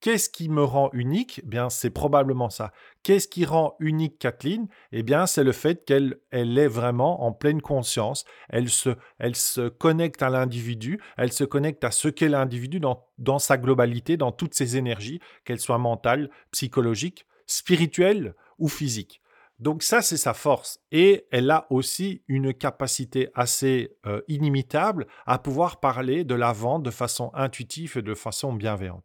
Qu'est-ce 0.00 0.30
qui 0.30 0.48
me 0.48 0.64
rend 0.64 0.88
unique? 0.94 1.42
Eh 1.44 1.46
Bien, 1.46 1.68
c'est 1.68 1.90
probablement 1.90 2.48
ça. 2.48 2.72
Qu'est-ce 3.02 3.28
qui 3.28 3.44
rend 3.44 3.76
unique 3.80 4.18
Kathleen? 4.18 4.66
Eh 4.92 5.02
bien, 5.02 5.26
c'est 5.26 5.44
le 5.44 5.52
fait 5.52 5.84
qu'elle 5.84 6.18
elle 6.30 6.56
est 6.56 6.68
vraiment 6.68 7.22
en 7.22 7.32
pleine 7.32 7.60
conscience. 7.60 8.24
Elle 8.48 8.70
se, 8.70 9.68
connecte 9.68 10.22
à 10.22 10.30
l'individu. 10.30 11.00
Elle 11.18 11.32
se 11.32 11.44
connecte 11.44 11.84
à 11.84 11.90
ce 11.90 12.08
qu'est 12.08 12.30
l'individu 12.30 12.80
dans, 12.80 13.38
sa 13.38 13.58
globalité, 13.58 14.16
dans 14.16 14.32
toutes 14.32 14.54
ses 14.54 14.78
énergies, 14.78 15.20
qu'elles 15.44 15.60
soient 15.60 15.76
mentales, 15.76 16.30
psychologiques, 16.50 17.26
spirituelles 17.46 18.34
ou 18.58 18.68
physiques. 18.68 19.20
Donc 19.58 19.82
ça, 19.82 20.00
c'est 20.00 20.16
sa 20.16 20.32
force. 20.32 20.80
Et 20.92 21.26
elle 21.30 21.50
a 21.50 21.66
aussi 21.68 22.22
une 22.26 22.54
capacité 22.54 23.28
assez 23.34 23.98
euh, 24.06 24.22
inimitable 24.28 25.06
à 25.26 25.38
pouvoir 25.38 25.78
parler 25.80 26.24
de 26.24 26.34
la 26.34 26.52
vente 26.52 26.82
de 26.82 26.90
façon 26.90 27.30
intuitive 27.34 27.98
et 27.98 28.02
de 28.02 28.14
façon 28.14 28.54
bienveillante. 28.54 29.04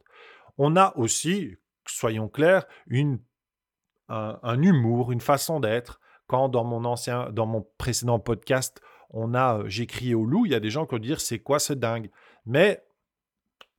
On 0.57 0.75
a 0.75 0.93
aussi, 0.97 1.55
soyons 1.87 2.27
clairs, 2.27 2.65
une, 2.87 3.19
un, 4.09 4.61
humour, 4.61 5.11
une 5.11 5.21
façon 5.21 5.59
d'être. 5.59 5.99
Quand 6.27 6.49
dans 6.49 6.63
mon 6.63 6.85
ancien, 6.85 7.29
dans 7.31 7.45
mon 7.45 7.67
précédent 7.77 8.19
podcast, 8.19 8.81
on 9.11 9.35
a 9.35 9.59
euh, 9.59 9.63
j'ai 9.67 9.85
crié 9.85 10.15
au 10.15 10.25
loup, 10.25 10.45
il 10.45 10.51
y 10.51 10.55
a 10.55 10.59
des 10.59 10.71
gens 10.71 10.85
qui 10.85 10.95
vont 10.95 10.99
dire 10.99 11.21
c'est 11.21 11.37
quoi 11.37 11.59
ce 11.59 11.73
dingue? 11.73 12.09
Mais 12.47 12.83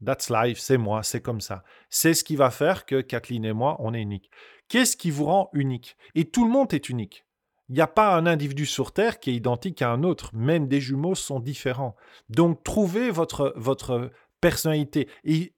that's 0.05 0.31
life, 0.31 0.59
c'est 0.59 0.79
moi, 0.79 1.03
c'est 1.03 1.21
comme 1.21 1.41
ça. 1.41 1.65
C'est 1.91 2.15
ce 2.15 2.23
qui 2.23 2.37
va 2.37 2.51
faire 2.51 2.87
que 2.87 3.01
Kathleen 3.01 3.45
et 3.45 3.53
moi, 3.53 3.77
on 3.81 3.95
est 3.95 4.01
uniques. 4.01 4.31
Qu'est-ce 4.69 4.97
qui 4.97 5.11
vous 5.11 5.25
rend 5.25 5.51
unique? 5.53 5.97
Et 6.15 6.25
tout 6.25 6.45
le 6.45 6.51
monde 6.51 6.73
est 6.73 6.89
unique. 6.89 7.27
Il 7.69 7.75
n'y 7.75 7.81
a 7.81 7.89
pas 7.89 8.15
un 8.15 8.27
individu 8.27 8.65
sur 8.65 8.93
Terre 8.93 9.19
qui 9.19 9.31
est 9.31 9.35
identique 9.35 9.83
à 9.83 9.91
un 9.91 10.05
autre. 10.05 10.31
Même 10.35 10.69
des 10.69 10.81
jumeaux 10.81 11.17
sont 11.17 11.41
différents. 11.41 11.97
Donc, 12.29 12.63
trouvez 12.63 13.11
votre, 13.11 13.53
votre 13.57 14.13
personnalité. 14.41 15.09
Et 15.25 15.53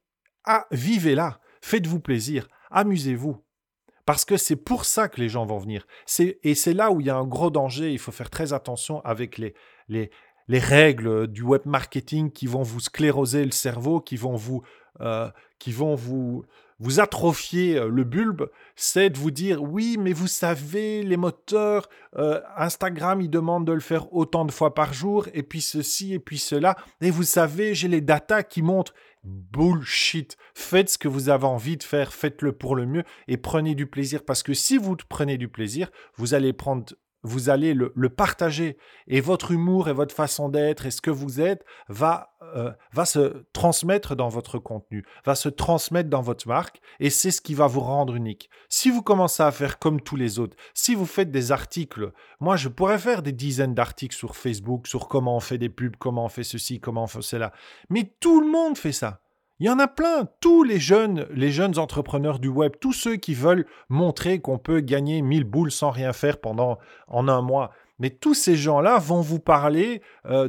ah, 0.44 0.66
vivez-la, 0.70 1.40
faites-vous 1.60 2.00
plaisir, 2.00 2.48
amusez-vous. 2.70 3.42
Parce 4.06 4.24
que 4.24 4.38
c'est 4.38 4.56
pour 4.56 4.86
ça 4.86 5.08
que 5.08 5.20
les 5.20 5.28
gens 5.28 5.44
vont 5.44 5.58
venir. 5.58 5.86
Et 6.42 6.54
c'est 6.54 6.72
là 6.72 6.90
où 6.90 7.00
il 7.00 7.06
y 7.06 7.10
a 7.10 7.16
un 7.16 7.26
gros 7.26 7.50
danger. 7.50 7.92
Il 7.92 7.98
faut 7.98 8.10
faire 8.10 8.30
très 8.30 8.54
attention 8.54 9.02
avec 9.04 9.36
les, 9.36 9.52
les, 9.88 10.10
les 10.48 10.58
règles 10.58 11.26
du 11.26 11.42
web 11.42 11.60
marketing 11.66 12.32
qui 12.32 12.46
vont 12.46 12.62
vous 12.62 12.80
scléroser 12.80 13.44
le 13.44 13.50
cerveau, 13.50 14.00
qui 14.00 14.16
vont 14.16 14.34
vous, 14.34 14.62
euh, 15.02 15.30
qui 15.58 15.72
vont 15.72 15.94
vous, 15.94 16.42
vous 16.80 17.00
atrophiez 17.00 17.76
euh, 17.76 17.88
le 17.88 18.04
bulbe, 18.04 18.48
c'est 18.76 19.10
de 19.10 19.18
vous 19.18 19.30
dire 19.30 19.62
oui, 19.62 19.96
mais 19.98 20.12
vous 20.12 20.28
savez, 20.28 21.02
les 21.02 21.16
moteurs, 21.16 21.88
euh, 22.16 22.40
Instagram, 22.56 23.20
ils 23.20 23.30
demandent 23.30 23.66
de 23.66 23.72
le 23.72 23.80
faire 23.80 24.12
autant 24.14 24.44
de 24.44 24.52
fois 24.52 24.74
par 24.74 24.92
jour, 24.92 25.26
et 25.34 25.42
puis 25.42 25.60
ceci, 25.60 26.14
et 26.14 26.18
puis 26.18 26.38
cela. 26.38 26.76
Et 27.00 27.10
vous 27.10 27.24
savez, 27.24 27.74
j'ai 27.74 27.88
les 27.88 28.00
datas 28.00 28.44
qui 28.44 28.62
montrent 28.62 28.94
bullshit. 29.24 30.36
Faites 30.54 30.90
ce 30.90 30.98
que 30.98 31.08
vous 31.08 31.28
avez 31.28 31.46
envie 31.46 31.76
de 31.76 31.82
faire, 31.82 32.12
faites-le 32.12 32.52
pour 32.52 32.76
le 32.76 32.86
mieux 32.86 33.04
et 33.26 33.36
prenez 33.36 33.74
du 33.74 33.86
plaisir 33.86 34.24
parce 34.24 34.42
que 34.42 34.54
si 34.54 34.78
vous 34.78 34.96
prenez 35.08 35.36
du 35.36 35.48
plaisir, 35.48 35.90
vous 36.16 36.34
allez 36.34 36.52
prendre 36.52 36.84
vous 37.22 37.50
allez 37.50 37.74
le, 37.74 37.90
partager 38.08 38.78
et 39.06 39.20
votre 39.20 39.50
humour 39.50 39.88
et 39.88 39.92
votre 39.92 40.14
façon 40.14 40.48
d'être 40.48 40.86
et 40.86 40.90
ce 40.90 41.00
que 41.00 41.10
vous 41.10 41.40
êtes 41.40 41.64
va, 41.88 42.34
euh, 42.54 42.72
va 42.92 43.04
se 43.04 43.44
transmettre 43.52 44.16
dans 44.16 44.28
votre 44.28 44.58
contenu, 44.58 45.04
va 45.24 45.34
se 45.34 45.48
transmettre 45.48 46.08
dans 46.08 46.22
votre 46.22 46.46
marque 46.48 46.80
et 47.00 47.10
c'est 47.10 47.30
ce 47.30 47.40
qui 47.40 47.54
va 47.54 47.66
vous 47.66 47.80
rendre 47.80 48.14
unique. 48.14 48.50
Si 48.68 48.90
vous 48.90 49.02
commencez 49.02 49.42
à 49.42 49.50
faire 49.50 49.78
comme 49.78 50.00
tous 50.00 50.16
les 50.16 50.38
autres, 50.38 50.56
si 50.74 50.94
vous 50.94 51.06
faites 51.06 51.30
des 51.30 51.52
articles, 51.52 52.12
moi 52.40 52.56
je 52.56 52.68
pourrais 52.68 52.98
faire 52.98 53.22
des 53.22 53.32
dizaines 53.32 53.74
d'articles 53.74 54.16
sur 54.16 54.36
Facebook 54.36 54.86
sur 54.86 55.08
comment 55.08 55.36
on 55.36 55.40
fait 55.40 55.58
des 55.58 55.68
pubs, 55.68 55.96
comment 55.96 56.24
on 56.24 56.28
fait 56.28 56.44
ceci, 56.44 56.80
comment 56.80 57.04
on 57.04 57.08
fait 57.08 57.22
cela, 57.22 57.52
mais 57.90 58.14
tout 58.20 58.40
le 58.40 58.50
monde 58.50 58.78
fait 58.78 58.92
ça. 58.92 59.20
Il 59.60 59.66
y 59.66 59.70
en 59.70 59.80
a 59.80 59.88
plein, 59.88 60.28
tous 60.40 60.62
les 60.62 60.78
jeunes, 60.78 61.26
les 61.32 61.50
jeunes 61.50 61.78
entrepreneurs 61.80 62.38
du 62.38 62.46
web, 62.46 62.74
tous 62.80 62.92
ceux 62.92 63.16
qui 63.16 63.34
veulent 63.34 63.66
montrer 63.88 64.38
qu'on 64.38 64.56
peut 64.56 64.78
gagner 64.78 65.20
1000 65.20 65.42
boules 65.42 65.72
sans 65.72 65.90
rien 65.90 66.12
faire 66.12 66.38
pendant 66.38 66.78
en 67.08 67.26
un 67.26 67.42
mois. 67.42 67.72
Mais 67.98 68.10
tous 68.10 68.34
ces 68.34 68.56
gens-là 68.56 68.98
vont 68.98 69.20
vous 69.20 69.40
parler 69.40 70.02
euh, 70.26 70.48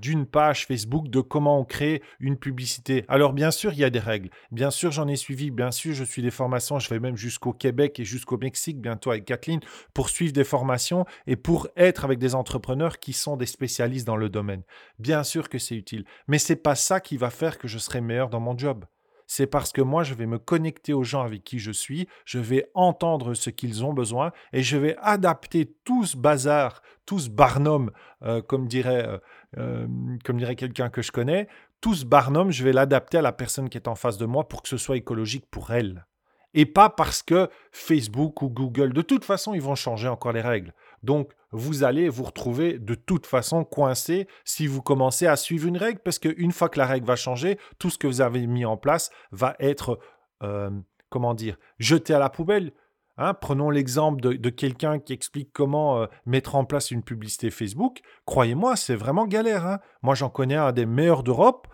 d'une 0.00 0.26
page 0.26 0.66
Facebook, 0.66 1.08
de 1.08 1.20
comment 1.20 1.58
on 1.60 1.64
crée 1.64 2.02
une 2.20 2.36
publicité. 2.36 3.04
Alors 3.08 3.32
bien 3.32 3.50
sûr, 3.50 3.72
il 3.72 3.78
y 3.78 3.84
a 3.84 3.90
des 3.90 3.98
règles. 3.98 4.30
Bien 4.50 4.70
sûr, 4.70 4.90
j'en 4.92 5.08
ai 5.08 5.16
suivi. 5.16 5.50
Bien 5.50 5.70
sûr, 5.70 5.94
je 5.94 6.04
suis 6.04 6.22
des 6.22 6.30
formations. 6.30 6.78
Je 6.78 6.88
vais 6.90 7.00
même 7.00 7.16
jusqu'au 7.16 7.52
Québec 7.52 7.98
et 8.00 8.04
jusqu'au 8.04 8.38
Mexique 8.38 8.80
bientôt 8.80 9.10
avec 9.10 9.24
Kathleen 9.24 9.60
pour 9.94 10.08
suivre 10.08 10.32
des 10.32 10.44
formations 10.44 11.04
et 11.26 11.36
pour 11.36 11.68
être 11.76 12.04
avec 12.04 12.18
des 12.18 12.34
entrepreneurs 12.34 12.98
qui 12.98 13.12
sont 13.12 13.36
des 13.36 13.46
spécialistes 13.46 14.06
dans 14.06 14.16
le 14.16 14.28
domaine. 14.28 14.62
Bien 14.98 15.22
sûr 15.22 15.48
que 15.48 15.58
c'est 15.58 15.76
utile. 15.76 16.04
Mais 16.26 16.38
c'est 16.38 16.56
pas 16.56 16.74
ça 16.74 17.00
qui 17.00 17.16
va 17.16 17.30
faire 17.30 17.58
que 17.58 17.68
je 17.68 17.78
serai 17.78 18.00
meilleur 18.00 18.28
dans 18.28 18.40
mon 18.40 18.56
job 18.56 18.84
c'est 19.28 19.46
parce 19.46 19.72
que 19.72 19.82
moi, 19.82 20.02
je 20.02 20.14
vais 20.14 20.26
me 20.26 20.38
connecter 20.38 20.94
aux 20.94 21.04
gens 21.04 21.22
avec 21.22 21.44
qui 21.44 21.58
je 21.58 21.70
suis, 21.70 22.08
je 22.24 22.38
vais 22.38 22.70
entendre 22.72 23.34
ce 23.34 23.50
qu'ils 23.50 23.84
ont 23.84 23.92
besoin 23.92 24.32
et 24.54 24.62
je 24.62 24.78
vais 24.78 24.96
adapter 25.00 25.76
tout 25.84 26.06
ce 26.06 26.16
bazar, 26.16 26.82
tout 27.04 27.18
ce 27.18 27.28
barnum, 27.28 27.90
euh, 28.22 28.40
comme 28.40 28.66
dirait, 28.66 29.06
euh, 29.06 29.18
euh, 29.58 29.86
comme 30.24 30.38
dirait 30.38 30.56
quelqu'un 30.56 30.88
que 30.88 31.02
je 31.02 31.12
connais, 31.12 31.46
tout 31.82 31.94
ce 31.94 32.06
barnum, 32.06 32.50
je 32.50 32.64
vais 32.64 32.72
l'adapter 32.72 33.18
à 33.18 33.22
la 33.22 33.32
personne 33.32 33.68
qui 33.68 33.76
est 33.76 33.86
en 33.86 33.94
face 33.94 34.16
de 34.16 34.24
moi 34.24 34.48
pour 34.48 34.62
que 34.62 34.68
ce 34.68 34.78
soit 34.78 34.96
écologique 34.96 35.44
pour 35.50 35.72
elle. 35.72 36.06
Et 36.54 36.64
pas 36.64 36.88
parce 36.88 37.22
que 37.22 37.50
Facebook 37.70 38.40
ou 38.40 38.48
Google, 38.48 38.94
de 38.94 39.02
toute 39.02 39.26
façon, 39.26 39.52
ils 39.52 39.60
vont 39.60 39.74
changer 39.74 40.08
encore 40.08 40.32
les 40.32 40.40
règles. 40.40 40.72
Donc, 41.02 41.32
vous 41.52 41.84
allez 41.84 42.08
vous 42.08 42.24
retrouver 42.24 42.78
de 42.78 42.94
toute 42.94 43.26
façon 43.26 43.64
coincé 43.64 44.28
si 44.44 44.66
vous 44.66 44.82
commencez 44.82 45.26
à 45.26 45.36
suivre 45.36 45.66
une 45.66 45.76
règle, 45.76 46.00
parce 46.00 46.18
qu'une 46.18 46.52
fois 46.52 46.68
que 46.68 46.78
la 46.78 46.86
règle 46.86 47.06
va 47.06 47.16
changer, 47.16 47.58
tout 47.78 47.90
ce 47.90 47.98
que 47.98 48.06
vous 48.06 48.20
avez 48.20 48.46
mis 48.46 48.64
en 48.64 48.76
place 48.76 49.10
va 49.32 49.56
être, 49.58 49.98
euh, 50.42 50.70
comment 51.08 51.34
dire, 51.34 51.56
jeté 51.78 52.14
à 52.14 52.18
la 52.18 52.30
poubelle. 52.30 52.72
Hein. 53.20 53.34
prenons 53.34 53.68
l'exemple 53.70 54.20
de, 54.20 54.50
quelqu'un 54.50 55.00
qui 55.00 55.12
explique 55.12 55.52
comment 55.52 56.02
euh, 56.02 56.06
mettre 56.24 56.54
en 56.54 56.64
place 56.64 56.92
une 56.92 57.02
publicité 57.02 57.50
Facebook. 57.50 58.00
Croyez-moi, 58.26 58.76
c'est 58.76 58.94
vraiment 58.94 59.26
galère. 59.26 59.66
Hein. 59.66 59.80
Moi, 60.02 60.14
j'en 60.14 60.30
connais 60.30 60.54
un 60.54 60.70
des 60.70 60.86
meilleurs 60.86 61.24
d'Europe, 61.24 61.66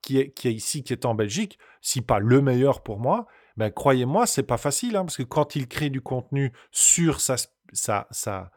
qui 0.00 0.18
est, 0.18 0.30
qui 0.30 0.48
est 0.48 0.54
ici, 0.54 0.82
qui 0.82 0.94
est 0.94 1.04
en 1.04 1.14
Belgique, 1.14 1.58
si 1.82 2.00
pas 2.00 2.18
le 2.18 2.40
meilleur 2.40 2.82
pour 2.82 2.98
moi. 2.98 3.26
Ben, 3.58 3.70
croyez-moi, 3.70 4.26
c'est 4.26 4.42
pas 4.42 4.56
facile, 4.56 4.96
hein, 4.96 5.04
parce 5.04 5.16
que 5.16 5.22
quand 5.22 5.56
il 5.56 5.68
crée 5.68 5.90
du 5.90 6.00
contenu 6.00 6.52
sur 6.70 7.20
sa, 7.20 7.36
sa, 7.72 8.06
sa, 8.10 8.50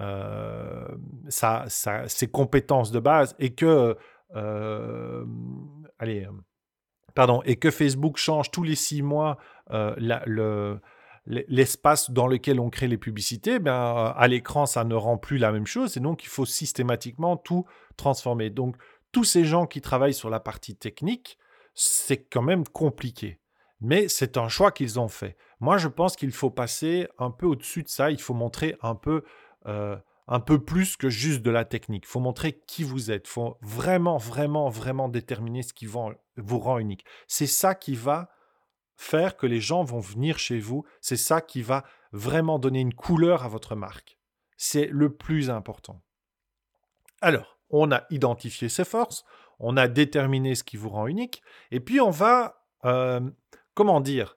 euh, 0.00 0.86
ses 1.28 2.28
compétences 2.30 2.90
de 2.92 3.00
base 3.00 3.34
et 3.38 3.54
que, 3.54 3.96
euh, 4.36 5.24
allez, 5.98 6.28
pardon, 7.14 7.42
et 7.44 7.56
que 7.56 7.70
Facebook 7.70 8.16
change 8.16 8.50
tous 8.50 8.62
les 8.62 8.76
six 8.76 9.02
mois 9.02 9.38
euh, 9.72 9.94
le, 9.98 10.80
l'espace 11.26 12.10
dans 12.10 12.26
lequel 12.26 12.60
on 12.60 12.70
crée 12.70 12.88
les 12.88 12.98
publicités, 12.98 13.58
ben, 13.58 14.12
à 14.16 14.28
l'écran, 14.28 14.66
ça 14.66 14.84
ne 14.84 14.94
rend 14.94 15.18
plus 15.18 15.38
la 15.38 15.52
même 15.52 15.66
chose 15.66 15.96
et 15.96 16.00
donc 16.00 16.24
il 16.24 16.28
faut 16.28 16.46
systématiquement 16.46 17.36
tout 17.36 17.66
transformer. 17.96 18.50
Donc, 18.50 18.76
tous 19.12 19.24
ces 19.24 19.44
gens 19.44 19.66
qui 19.66 19.80
travaillent 19.80 20.14
sur 20.14 20.30
la 20.30 20.40
partie 20.40 20.76
technique, 20.76 21.36
c'est 21.74 22.24
quand 22.24 22.42
même 22.42 22.64
compliqué. 22.66 23.40
Mais 23.80 24.08
c'est 24.08 24.36
un 24.36 24.48
choix 24.48 24.72
qu'ils 24.72 25.00
ont 25.00 25.08
fait. 25.08 25.36
Moi, 25.58 25.78
je 25.78 25.88
pense 25.88 26.16
qu'il 26.16 26.32
faut 26.32 26.50
passer 26.50 27.08
un 27.18 27.30
peu 27.30 27.46
au-dessus 27.46 27.82
de 27.82 27.88
ça. 27.88 28.10
Il 28.10 28.20
faut 28.20 28.34
montrer 28.34 28.76
un 28.82 28.94
peu 28.94 29.24
euh, 29.66 29.96
un 30.28 30.40
peu 30.40 30.62
plus 30.62 30.96
que 30.96 31.08
juste 31.08 31.42
de 31.42 31.50
la 31.50 31.64
technique. 31.64 32.04
Il 32.06 32.10
faut 32.10 32.20
montrer 32.20 32.52
qui 32.66 32.84
vous 32.84 33.10
êtes. 33.10 33.26
Il 33.26 33.30
faut 33.30 33.58
vraiment, 33.62 34.16
vraiment, 34.16 34.68
vraiment 34.68 35.08
déterminer 35.08 35.62
ce 35.62 35.72
qui 35.72 35.86
vous 35.86 36.58
rend 36.58 36.78
unique. 36.78 37.04
C'est 37.26 37.46
ça 37.48 37.74
qui 37.74 37.94
va 37.94 38.30
faire 38.96 39.36
que 39.36 39.46
les 39.46 39.60
gens 39.60 39.82
vont 39.82 39.98
venir 39.98 40.38
chez 40.38 40.60
vous. 40.60 40.84
C'est 41.00 41.16
ça 41.16 41.40
qui 41.40 41.62
va 41.62 41.84
vraiment 42.12 42.58
donner 42.58 42.80
une 42.80 42.94
couleur 42.94 43.44
à 43.44 43.48
votre 43.48 43.74
marque. 43.74 44.18
C'est 44.56 44.86
le 44.86 45.12
plus 45.14 45.50
important. 45.50 46.02
Alors, 47.20 47.58
on 47.70 47.90
a 47.92 48.04
identifié 48.10 48.68
ses 48.68 48.84
forces, 48.84 49.24
on 49.58 49.76
a 49.76 49.88
déterminé 49.88 50.54
ce 50.54 50.64
qui 50.64 50.76
vous 50.76 50.88
rend 50.90 51.06
unique, 51.06 51.42
et 51.70 51.80
puis 51.80 52.00
on 52.00 52.10
va, 52.10 52.64
euh, 52.84 53.20
comment 53.74 54.00
dire, 54.00 54.36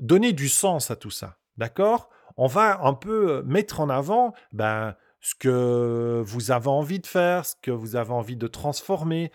donner 0.00 0.32
du 0.32 0.48
sens 0.48 0.90
à 0.90 0.96
tout 0.96 1.10
ça. 1.10 1.38
D'accord? 1.56 2.10
On 2.36 2.46
va 2.46 2.80
un 2.82 2.94
peu 2.94 3.42
mettre 3.42 3.80
en 3.80 3.88
avant 3.88 4.34
ben, 4.52 4.94
ce 5.20 5.34
que 5.34 6.22
vous 6.24 6.50
avez 6.50 6.68
envie 6.68 7.00
de 7.00 7.06
faire, 7.06 7.46
ce 7.46 7.54
que 7.62 7.70
vous 7.70 7.96
avez 7.96 8.12
envie 8.12 8.36
de 8.36 8.46
transformer. 8.46 9.32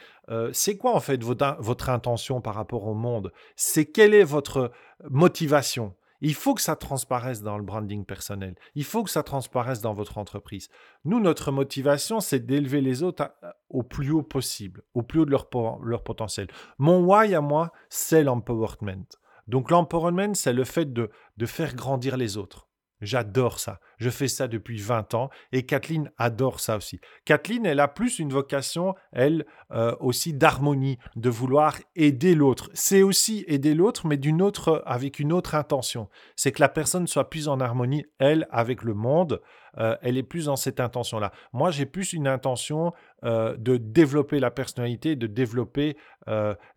c'est 0.54 0.78
quoi 0.78 0.94
en 0.94 1.00
fait 1.00 1.24
votre, 1.24 1.90
intention 1.90 2.42
par 2.42 2.54
rapport 2.54 2.86
au 2.86 2.94
monde? 2.94 3.34
C'est 3.56 3.86
quelle 3.86 4.14
est 4.14 4.24
votre 4.24 4.72
motivation? 5.10 5.96
Il 6.22 6.34
faut 6.34 6.54
que 6.54 6.62
ça 6.62 6.76
transparaisse 6.76 7.42
dans 7.42 7.58
le 7.58 7.64
branding 7.64 8.06
personnel. 8.06 8.56
Il 8.76 8.84
faut 8.84 9.04
que 9.04 9.10
ça 9.10 9.24
transparaisse 9.24 9.82
dans 9.82 9.94
votre 9.94 10.18
entreprise. 10.18 10.70
Nous, 11.06 11.20
notre 11.20 11.52
motivation, 11.52 12.20
c'est 12.20 12.46
d'élever 12.46 12.82
les 12.82 13.04
autres 13.04 13.32
au 13.70 13.84
plus 13.84 14.12
haut 14.12 14.24
possible, 14.24 14.84
au 14.94 15.02
plus 15.02 15.22
haut 15.22 15.26
de 15.26 15.32
leur, 15.32 15.48
leur 15.82 16.04
potentiel. 16.04 16.48
Mon 16.78 17.04
why 17.06 17.34
à 17.34 17.42
moi, 17.42 17.72
c'est 17.90 18.24
l'empowerment. 18.24 19.08
Donc 19.48 19.72
l'empowerment, 19.72 20.36
c'est 20.36 20.54
le 20.54 20.66
fait 20.66 20.92
de, 20.92 21.10
de 21.38 21.46
faire 21.46 21.74
grandir 21.74 22.18
les 22.18 22.38
autres. 22.38 22.69
J'adore 23.02 23.60
ça. 23.60 23.80
Je 23.98 24.10
fais 24.10 24.28
ça 24.28 24.48
depuis 24.48 24.78
20 24.78 25.14
ans 25.14 25.30
et 25.54 25.66
Kathleen 25.66 26.12
adore 26.18 26.60
ça 26.60 26.76
aussi. 26.76 27.00
Kathleen, 27.24 27.66
elle 27.66 27.80
a 27.80 27.88
plus 27.88 28.20
une 28.20 28.32
vocation, 28.32 28.94
elle 29.14 29.46
euh, 29.72 29.96
aussi, 30.02 30.34
d'harmonie, 30.34 30.98
de 31.16 31.30
vouloir 31.30 31.78
aider 31.96 32.36
l'autre. 32.36 32.70
C'est 32.74 33.02
aussi 33.02 33.46
aider 33.48 33.74
l'autre, 33.74 34.06
mais 34.06 34.18
d'une 34.18 34.42
autre, 34.42 34.84
avec 34.86 35.20
une 35.20 35.32
autre 35.32 35.56
intention. 35.56 36.10
C'est 36.36 36.52
que 36.52 36.62
la 36.62 36.70
personne 36.70 37.08
soit 37.08 37.30
plus 37.30 37.48
en 37.48 37.62
harmonie, 37.62 38.06
elle, 38.20 38.48
avec 38.52 38.84
le 38.84 38.94
monde. 38.94 39.42
Euh, 39.78 39.96
elle 40.02 40.18
est 40.18 40.24
plus 40.24 40.46
dans 40.46 40.58
cette 40.58 40.82
intention-là. 40.82 41.32
Moi, 41.54 41.72
j'ai 41.72 41.86
plus 41.86 42.12
une 42.12 42.28
intention 42.28 42.92
euh, 43.24 43.56
de 43.56 43.78
développer 43.78 44.40
la 44.40 44.52
personnalité, 44.52 45.16
de 45.16 45.28
développer 45.28 45.96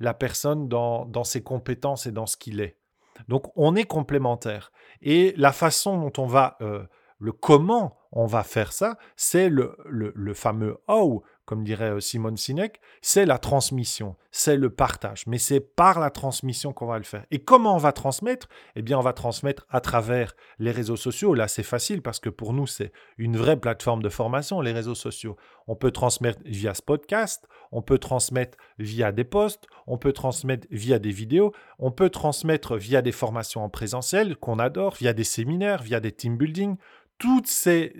la 0.00 0.14
personne 0.14 0.66
dans, 0.66 1.04
dans 1.04 1.24
ses 1.24 1.42
compétences 1.42 2.06
et 2.06 2.10
dans 2.10 2.24
ce 2.24 2.38
qu'il 2.38 2.62
est. 2.62 2.78
Donc 3.28 3.52
on 3.56 3.76
est 3.76 3.84
complémentaires. 3.84 4.72
Et 5.00 5.34
la 5.36 5.52
façon 5.52 5.98
dont 5.98 6.22
on 6.22 6.26
va, 6.26 6.56
euh, 6.60 6.84
le 7.18 7.32
comment 7.32 7.98
on 8.12 8.26
va 8.26 8.42
faire 8.42 8.72
ça, 8.72 8.98
c'est 9.16 9.48
le, 9.48 9.76
le, 9.86 10.34
fameux 10.34 10.76
how, 10.88 11.22
comme 11.52 11.64
dirait 11.64 11.90
euh, 11.90 12.00
Simone 12.00 12.38
Sinek, 12.38 12.80
c'est 13.02 13.26
la 13.26 13.36
transmission, 13.36 14.16
c'est 14.30 14.56
le 14.56 14.70
partage. 14.70 15.26
Mais 15.26 15.36
c'est 15.36 15.60
par 15.60 16.00
la 16.00 16.08
transmission 16.08 16.72
qu'on 16.72 16.86
va 16.86 16.96
le 16.96 17.04
faire. 17.04 17.26
Et 17.30 17.40
comment 17.40 17.74
on 17.74 17.78
va 17.78 17.92
transmettre? 17.92 18.48
Eh 18.74 18.80
bien, 18.80 18.98
on 18.98 19.02
va 19.02 19.12
transmettre 19.12 19.66
à 19.68 19.82
travers 19.82 20.34
les 20.58 20.70
réseaux 20.70 20.96
sociaux. 20.96 21.34
Là, 21.34 21.48
c'est 21.48 21.62
facile 21.62 22.00
parce 22.00 22.20
que 22.20 22.30
pour 22.30 22.54
nous, 22.54 22.66
c'est 22.66 22.90
une 23.18 23.36
vraie 23.36 23.58
plateforme 23.58 24.02
de 24.02 24.08
formation, 24.08 24.62
les 24.62 24.72
réseaux 24.72 24.94
sociaux. 24.94 25.36
On 25.66 25.76
peut 25.76 25.90
transmettre 25.90 26.40
via 26.46 26.72
ce 26.72 26.80
podcast, 26.80 27.46
on 27.70 27.82
peut 27.82 27.98
transmettre 27.98 28.56
via 28.78 29.12
des 29.12 29.24
posts, 29.24 29.66
on 29.86 29.98
peut 29.98 30.14
transmettre 30.14 30.66
via 30.70 30.98
des 30.98 31.10
vidéos, 31.10 31.52
on 31.78 31.90
peut 31.90 32.08
transmettre 32.08 32.78
via 32.78 33.02
des 33.02 33.12
formations 33.12 33.62
en 33.62 33.68
présentiel 33.68 34.36
qu'on 34.36 34.58
adore, 34.58 34.94
via 34.94 35.12
des 35.12 35.24
séminaires, 35.24 35.82
via 35.82 36.00
des 36.00 36.12
team 36.12 36.38
building 36.38 36.78
toutes 37.18 37.46
ces, 37.46 37.92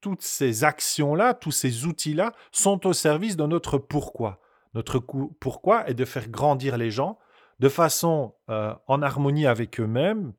toutes 0.00 0.22
ces 0.22 0.64
actions-là, 0.64 1.34
tous 1.34 1.50
ces 1.50 1.86
outils-là 1.86 2.32
sont 2.52 2.86
au 2.86 2.92
service 2.92 3.36
de 3.36 3.46
notre 3.46 3.78
pourquoi. 3.78 4.40
Notre 4.74 4.98
pourquoi 4.98 5.88
est 5.88 5.94
de 5.94 6.04
faire 6.04 6.28
grandir 6.28 6.76
les 6.76 6.90
gens 6.90 7.18
de 7.58 7.68
façon 7.68 8.34
euh, 8.50 8.74
en 8.86 9.02
harmonie 9.02 9.46
avec 9.46 9.80
eux-mêmes 9.80 10.32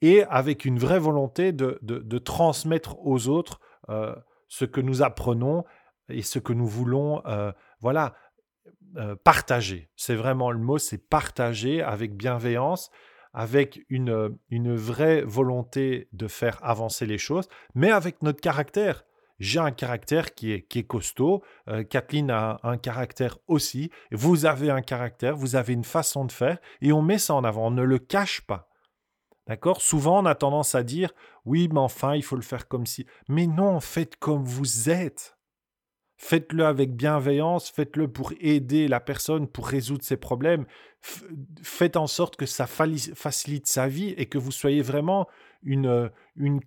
et 0.00 0.24
avec 0.24 0.64
une 0.64 0.78
vraie 0.78 0.98
volonté 0.98 1.52
de, 1.52 2.18
transmettre 2.18 2.96
aux 3.04 3.28
autres 3.28 3.60
euh, 3.88 4.14
ce 4.48 4.64
que 4.64 4.80
nous 4.80 5.02
apprenons 5.02 5.64
et 6.08 6.22
ce 6.22 6.38
que 6.38 6.52
nous 6.52 6.66
voulons 6.66 7.22
euh, 7.26 7.52
voilà, 7.80 8.14
partager. 9.24 9.90
C'est 9.96 10.14
vraiment 10.14 10.50
le 10.50 10.58
mot, 10.58 10.78
c'est 10.78 10.98
partager 10.98 11.82
avec 11.82 12.14
bienveillance 12.14 12.90
avec 13.32 13.80
une, 13.88 14.36
une 14.50 14.74
vraie 14.74 15.22
volonté 15.22 16.08
de 16.12 16.28
faire 16.28 16.58
avancer 16.62 17.06
les 17.06 17.18
choses, 17.18 17.48
mais 17.74 17.90
avec 17.90 18.22
notre 18.22 18.40
caractère. 18.40 19.04
J'ai 19.38 19.58
un 19.58 19.72
caractère 19.72 20.34
qui 20.34 20.52
est, 20.52 20.62
qui 20.62 20.78
est 20.78 20.84
costaud, 20.84 21.42
euh, 21.68 21.82
Kathleen 21.82 22.30
a 22.30 22.60
un, 22.62 22.76
caractère 22.76 23.38
aussi, 23.48 23.90
vous 24.12 24.46
avez 24.46 24.70
un 24.70 24.82
caractère, 24.82 25.36
vous 25.36 25.56
avez 25.56 25.72
une 25.72 25.82
façon 25.82 26.24
de 26.24 26.32
faire, 26.32 26.58
et 26.80 26.92
on 26.92 27.02
met 27.02 27.18
ça 27.18 27.34
en 27.34 27.42
avant, 27.42 27.66
on 27.66 27.70
ne 27.72 27.82
le 27.82 27.98
cache 27.98 28.42
pas. 28.42 28.68
D'accord? 29.48 29.82
Souvent, 29.82 30.22
on 30.22 30.26
a 30.26 30.36
tendance 30.36 30.76
à 30.76 30.84
dire 30.84 31.12
oui, 31.44 31.68
mais 31.72 31.80
enfin, 31.80 32.14
il 32.14 32.22
faut 32.22 32.36
le 32.36 32.42
faire 32.42 32.68
comme 32.68 32.86
si. 32.86 33.06
Mais 33.28 33.48
non, 33.48 33.80
faites 33.80 34.14
comme 34.16 34.44
vous 34.44 34.88
êtes. 34.88 35.36
Faites-le 36.24 36.64
avec 36.64 36.94
bienveillance, 36.94 37.68
faites-le 37.68 38.06
pour 38.06 38.32
aider 38.38 38.86
la 38.86 39.00
personne, 39.00 39.48
pour 39.48 39.66
résoudre 39.66 40.04
ses 40.04 40.16
problèmes. 40.16 40.66
Faites 41.64 41.96
en 41.96 42.06
sorte 42.06 42.36
que 42.36 42.46
ça 42.46 42.68
facilite 42.68 43.66
sa 43.66 43.88
vie 43.88 44.10
et 44.10 44.26
que 44.26 44.38
vous 44.38 44.52
soyez 44.52 44.82
vraiment 44.82 45.26
une, 45.64 46.12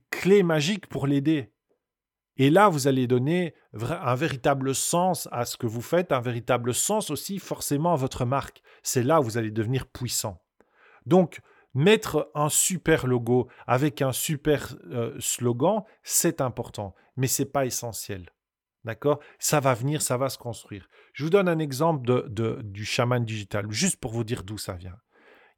clé 0.10 0.44
magique 0.44 0.88
pour 0.88 1.08
l'aider. 1.08 1.54
Et 2.36 2.50
là, 2.50 2.68
vous 2.68 2.90
allez 2.90 3.08
donner 3.08 3.56
un 3.74 4.14
véritable 4.16 4.76
sens 4.76 5.30
à 5.32 5.46
ce 5.46 5.56
que 5.56 5.68
vous 5.68 5.82
faites, 5.82 6.12
un 6.12 6.20
véritable 6.20 6.74
sens 6.74 7.10
aussi 7.10 7.40
forcément 7.40 7.94
à 7.94 7.98
votre 7.98 8.26
marque. 8.26 8.62
C'est 8.84 9.04
là 9.04 9.22
où 9.22 9.24
vous 9.24 9.38
allez 9.38 9.52
devenir 9.52 9.88
puissant. 9.88 10.44
Donc, 11.06 11.40
mettre 11.74 12.30
un 12.36 12.50
super 12.50 13.08
logo 13.08 13.48
avec 13.68 14.02
un 14.02 14.12
super 14.12 14.76
euh, 14.92 15.16
slogan, 15.20 15.84
c'est 16.04 16.42
important, 16.42 16.94
mais 17.16 17.28
c'est 17.28 17.46
pas 17.46 17.66
essentiel. 17.66 18.35
D'accord? 18.86 19.20
Ça 19.40 19.60
va 19.60 19.74
venir, 19.74 20.02
ça 20.02 20.16
va 20.16 20.30
se 20.30 20.38
construire. 20.38 20.88
Je 21.14 21.24
vous 21.24 21.32
donne 21.32 21.50
un 21.50 21.60
exemple 21.60 22.06
de, 22.06 22.62
du 22.64 22.86
chaman 22.86 23.26
digital, 23.26 23.70
juste 23.72 24.00
pour 24.00 24.12
vous 24.12 24.24
dire 24.24 24.44
d'où 24.44 24.58
ça 24.58 24.74
vient. 24.74 24.96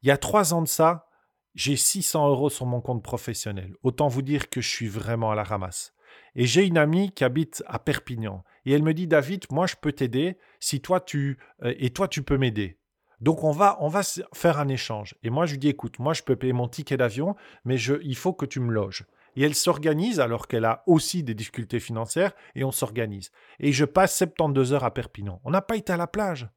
Il 0.02 0.08
y 0.08 0.10
a 0.10 0.16
trois 0.16 0.54
ans 0.54 0.62
de 0.62 0.68
ça, 0.68 1.08
j'ai 1.54 1.76
600 1.76 2.28
euros 2.28 2.48
sur 2.50 2.66
mon 2.66 2.80
compte 2.80 3.02
professionnel. 3.02 3.74
Autant 3.82 4.08
vous 4.08 4.22
dire 4.22 4.48
que 4.48 4.60
je 4.60 4.68
suis 4.68 4.88
vraiment 4.88 5.30
à 5.30 5.34
la 5.34 5.44
ramasse. 5.44 5.92
Et 6.34 6.46
j'ai 6.46 6.64
une 6.64 6.78
amie 6.78 7.12
qui 7.12 7.24
habite 7.24 7.62
à 7.66 7.78
Perpignan. 7.78 8.44
Et 8.64 8.72
elle 8.72 8.82
me 8.82 8.94
dit, 8.94 9.06
David, 9.06 9.44
moi 9.50 9.66
je 9.66 9.76
peux 9.80 9.92
t'aider 9.92 10.38
si 10.58 10.80
toi 10.80 11.00
tu... 11.00 11.38
Euh, 11.62 11.74
et 11.78 11.90
toi 11.90 12.08
tu 12.08 12.22
peux 12.22 12.38
m'aider. 12.38 12.78
Donc 13.20 13.44
on 13.44 13.50
va, 13.50 13.76
on 13.80 13.88
va 13.88 14.02
faire 14.32 14.58
un 14.58 14.68
échange. 14.68 15.16
Et 15.22 15.30
moi 15.30 15.44
je 15.44 15.52
lui 15.52 15.58
dis, 15.58 15.68
écoute, 15.68 15.98
moi 15.98 16.14
je 16.14 16.22
peux 16.22 16.36
payer 16.36 16.52
mon 16.52 16.68
ticket 16.68 16.96
d'avion, 16.96 17.34
mais 17.64 17.76
il 17.78 18.16
faut 18.16 18.32
que 18.32 18.46
tu 18.46 18.60
me 18.60 18.72
loges. 18.72 19.04
Et 19.38 19.42
elle 19.42 19.54
s'organise 19.54 20.18
alors 20.18 20.48
qu'elle 20.48 20.64
a 20.64 20.82
aussi 20.88 21.22
des 21.22 21.32
difficultés 21.32 21.78
financières 21.78 22.32
et 22.56 22.64
on 22.64 22.72
s'organise. 22.72 23.30
Et 23.60 23.70
je 23.70 23.84
passe 23.84 24.16
72 24.16 24.72
heures 24.72 24.82
à 24.82 24.92
Perpignan. 24.92 25.40
On 25.44 25.52
n'a 25.52 25.62
pas 25.62 25.76
été 25.76 25.92
à 25.92 25.96
la 25.96 26.08
plage. 26.08 26.48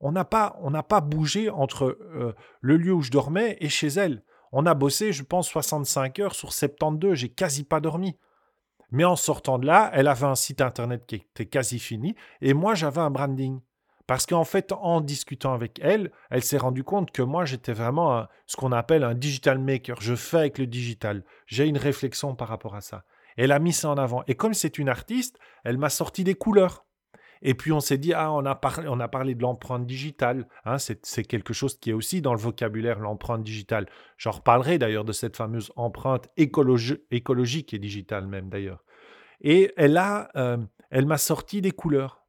On 0.00 0.10
n'a 0.10 0.24
pas, 0.24 1.00
bougé 1.02 1.50
entre 1.50 1.98
euh, 2.00 2.34
le 2.62 2.78
lieu 2.78 2.94
où 2.94 3.02
je 3.02 3.10
dormais 3.10 3.58
et 3.60 3.68
chez 3.68 3.88
elle. 3.88 4.24
On 4.52 4.64
a 4.64 4.72
bossé, 4.72 5.12
je 5.12 5.22
pense, 5.22 5.48
65 5.48 6.18
heures 6.20 6.34
sur 6.34 6.54
72. 6.54 7.14
J'ai 7.14 7.28
quasi 7.28 7.62
pas 7.62 7.78
dormi. 7.78 8.16
Mais 8.90 9.04
en 9.04 9.16
sortant 9.16 9.58
de 9.58 9.66
là, 9.66 9.90
elle 9.92 10.08
avait 10.08 10.24
un 10.24 10.34
site 10.34 10.62
internet 10.62 11.04
qui 11.04 11.16
était 11.16 11.44
quasi 11.44 11.78
fini 11.78 12.14
et 12.40 12.54
moi 12.54 12.74
j'avais 12.74 13.02
un 13.02 13.10
branding. 13.10 13.60
Parce 14.10 14.26
qu'en 14.26 14.42
fait, 14.42 14.72
en 14.72 15.00
discutant 15.00 15.54
avec 15.54 15.78
elle, 15.80 16.10
elle 16.30 16.42
s'est 16.42 16.58
rendue 16.58 16.82
compte 16.82 17.12
que 17.12 17.22
moi, 17.22 17.44
j'étais 17.44 17.72
vraiment 17.72 18.26
ce 18.46 18.56
qu'on 18.56 18.72
appelle 18.72 19.04
un 19.04 19.14
digital 19.14 19.60
maker. 19.60 20.00
Je 20.00 20.16
fais 20.16 20.38
avec 20.38 20.58
le 20.58 20.66
digital. 20.66 21.22
J'ai 21.46 21.68
une 21.68 21.78
réflexion 21.78 22.34
par 22.34 22.48
rapport 22.48 22.74
à 22.74 22.80
ça. 22.80 23.04
Elle 23.36 23.52
a 23.52 23.60
mis 23.60 23.72
ça 23.72 23.88
en 23.88 23.94
avant. 23.98 24.24
Et 24.26 24.34
comme 24.34 24.52
c'est 24.52 24.78
une 24.78 24.88
artiste, 24.88 25.38
elle 25.62 25.78
m'a 25.78 25.90
sorti 25.90 26.24
des 26.24 26.34
couleurs. 26.34 26.84
Et 27.40 27.54
puis 27.54 27.70
on 27.70 27.78
s'est 27.78 27.98
dit, 27.98 28.12
ah, 28.12 28.32
on 28.32 28.44
a 28.46 28.56
parlé, 28.56 28.88
on 28.88 28.98
a 28.98 29.06
parlé 29.06 29.36
de 29.36 29.42
l'empreinte 29.42 29.86
digitale. 29.86 30.48
Hein, 30.64 30.78
c'est 30.78 31.22
quelque 31.22 31.52
chose 31.52 31.78
qui 31.78 31.90
est 31.90 31.92
aussi 31.92 32.20
dans 32.20 32.34
le 32.34 32.40
vocabulaire, 32.40 32.98
l'empreinte 32.98 33.44
digitale. 33.44 33.86
J'en 34.18 34.32
reparlerai 34.32 34.78
d'ailleurs 34.78 35.04
de 35.04 35.12
cette 35.12 35.36
fameuse 35.36 35.70
empreinte 35.76 36.28
écologique 36.36 37.74
et 37.74 37.78
digitale 37.78 38.26
même 38.26 38.48
d'ailleurs. 38.48 38.82
Et 39.40 39.72
elle 39.76 39.96
a, 39.96 40.30
euh, 40.34 40.58
elle 40.90 41.06
m'a 41.06 41.16
sorti 41.16 41.60
des 41.60 41.70
couleurs 41.70 42.19